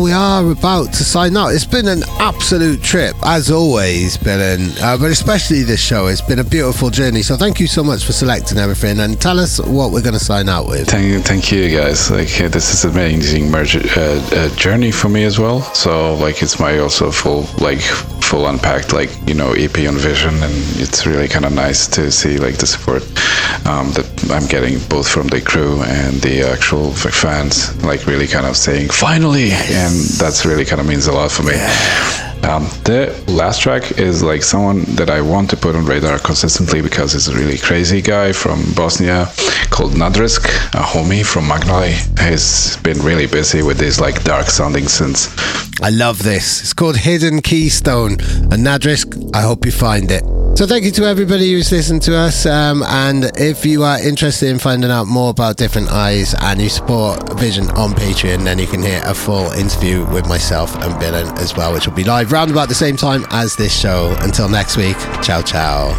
We 0.04 0.12
are 0.12 0.52
about 0.52 0.92
to 0.96 1.04
sign 1.06 1.38
out. 1.38 1.54
It's 1.54 1.64
been 1.64 1.88
an 1.88 2.04
absolute 2.20 2.84
trip, 2.84 3.16
as 3.24 3.50
always, 3.50 4.18
Billain, 4.18 4.78
uh, 4.82 4.98
but 4.98 5.12
especially 5.12 5.64
this 5.64 5.80
show. 5.80 6.08
It's 6.08 6.20
been 6.20 6.40
a 6.40 6.44
beautiful 6.44 6.90
journey. 6.90 7.22
So 7.22 7.38
thank 7.38 7.62
you 7.62 7.68
so 7.68 7.86
much 7.86 8.04
for 8.04 8.12
selecting 8.12 8.58
everything 8.58 9.00
and 9.00 9.20
tell 9.22 9.40
us 9.40 9.62
what 9.62 9.92
we're 9.92 10.02
going 10.02 10.20
to 10.20 10.24
sign 10.24 10.50
out 10.50 10.68
with. 10.68 10.90
Thank, 10.90 11.24
thank 11.24 11.54
you 11.54 11.70
guys. 11.70 12.12
Like 12.12 12.42
uh, 12.42 12.50
this 12.50 12.74
is 12.74 12.84
an 12.84 12.92
amazing 12.92 13.50
merge, 13.50 13.78
uh, 13.78 14.02
uh, 14.34 14.54
journey 14.58 14.92
for 14.92 15.08
me 15.08 15.24
as 15.24 15.40
well. 15.40 15.62
So 15.74 16.16
like 16.16 16.44
it's 16.44 16.60
my 16.60 16.80
also 16.80 17.10
full 17.10 17.48
like 17.62 17.80
full 17.80 18.48
unpacked 18.48 18.92
like 18.92 19.10
you 19.26 19.36
know 19.36 19.54
EP 19.54 19.78
on 19.88 19.96
Vision, 19.96 20.34
and 20.44 20.54
it's 20.82 21.06
really 21.06 21.30
kind 21.30 21.46
of 21.46 21.54
nice 21.54 21.88
to 21.88 22.12
see 22.12 22.40
like 22.40 22.58
the 22.58 22.68
support 22.68 23.04
um, 23.66 23.92
that 23.94 24.08
I'm 24.32 24.48
getting 24.48 24.80
both 24.90 25.08
from 25.08 25.28
the 25.28 25.42
crew 25.42 25.82
and 25.84 26.22
the 26.22 26.44
actual 26.44 26.92
fans. 26.92 27.84
Like 27.84 28.06
really 28.06 28.28
kind 28.28 28.46
of 28.46 28.56
saying 28.58 28.90
finally, 28.90 29.52
and 29.52 29.94
that's 30.20 30.46
really 30.46 30.66
kind 30.66 30.82
of 30.82 30.88
means 30.88 31.08
a 31.08 31.12
lot 31.12 31.32
for 31.32 31.44
me. 31.44 31.56
Um, 32.44 32.64
the 32.84 33.24
last 33.28 33.62
track 33.62 33.98
is 33.98 34.22
like 34.22 34.44
someone 34.44 34.84
that 34.96 35.10
I 35.10 35.22
want 35.22 35.50
to 35.52 35.58
put 35.58 35.76
on 35.76 35.86
radar 35.86 36.20
consistently 36.20 36.82
because 36.82 37.14
he's 37.14 37.30
a 37.30 37.36
really 37.36 37.58
crazy 37.58 38.02
guy 38.02 38.34
from 38.34 38.62
Bosnia 38.76 39.32
called 39.70 39.94
Nadrisk, 39.94 40.44
a 40.74 40.84
homie 40.84 41.26
from 41.26 41.46
Magnoli. 41.46 41.94
He's 42.20 42.76
been 42.78 43.00
really 43.00 43.28
busy 43.28 43.64
with 43.64 43.78
these 43.78 44.02
like 44.02 44.26
dark 44.26 44.48
sounding 44.48 44.86
synths. 44.86 45.32
I 45.82 45.90
love 45.90 46.22
this. 46.22 46.62
It's 46.62 46.74
called 46.74 46.98
Hidden 46.98 47.44
Keystone. 47.44 48.14
And 48.52 48.66
Nadrisk, 48.68 49.34
I 49.34 49.42
hope 49.42 49.66
you 49.66 49.72
find 49.72 50.12
it. 50.12 50.43
So 50.56 50.68
thank 50.68 50.86
you 50.86 50.92
to 50.92 51.06
everybody 51.06 51.52
who's 51.52 51.72
listened 51.72 52.04
to 52.04 52.16
us. 52.16 52.46
Um, 52.46 52.84
and 52.84 53.32
if 53.38 53.66
you 53.66 53.82
are 53.84 54.00
interested 54.00 54.50
in 54.50 54.60
finding 54.60 54.92
out 54.92 55.08
more 55.08 55.32
about 55.32 55.58
different 55.58 55.92
eyes 55.92 56.36
and 56.42 56.62
you 56.62 56.70
support 56.70 57.40
Vision 57.40 57.72
on 57.72 57.94
Patreon, 57.94 58.44
then 58.44 58.60
you 58.60 58.68
can 58.68 58.84
hear 58.84 59.02
a 59.04 59.16
full 59.16 59.52
interview 59.54 60.06
with 60.12 60.28
myself 60.28 60.76
and 60.76 60.94
Billain 61.02 61.36
as 61.40 61.56
well, 61.58 61.74
which 61.74 61.88
will 61.88 61.96
be 61.96 62.04
live 62.04 62.32
round 62.32 62.52
about 62.52 62.70
the 62.70 62.76
same 62.76 62.96
time 62.96 63.26
as 63.32 63.56
this 63.56 63.78
show. 63.78 64.16
Until 64.20 64.48
next 64.48 64.78
week, 64.78 64.98
ciao 65.24 65.42
ciao. 65.42 65.90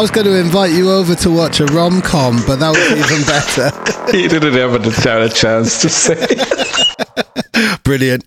I, 0.00 0.02
was 0.02 0.10
going 0.10 0.24
to 0.24 0.40
invite 0.40 0.72
you 0.72 0.90
over 0.90 1.14
to 1.14 1.30
watch 1.30 1.60
a 1.60 1.66
rom 1.66 2.00
com, 2.00 2.42
but 2.46 2.56
that 2.56 2.70
was 2.70 2.90
even 2.90 3.22
better. 3.26 3.70
he 4.16 4.28
didn't 4.28 4.54
have 4.54 4.72
a, 4.74 5.24
a 5.24 5.28
chance 5.28 5.82
to 5.82 5.90
say. 5.90 6.26
Brilliant. 7.84 8.24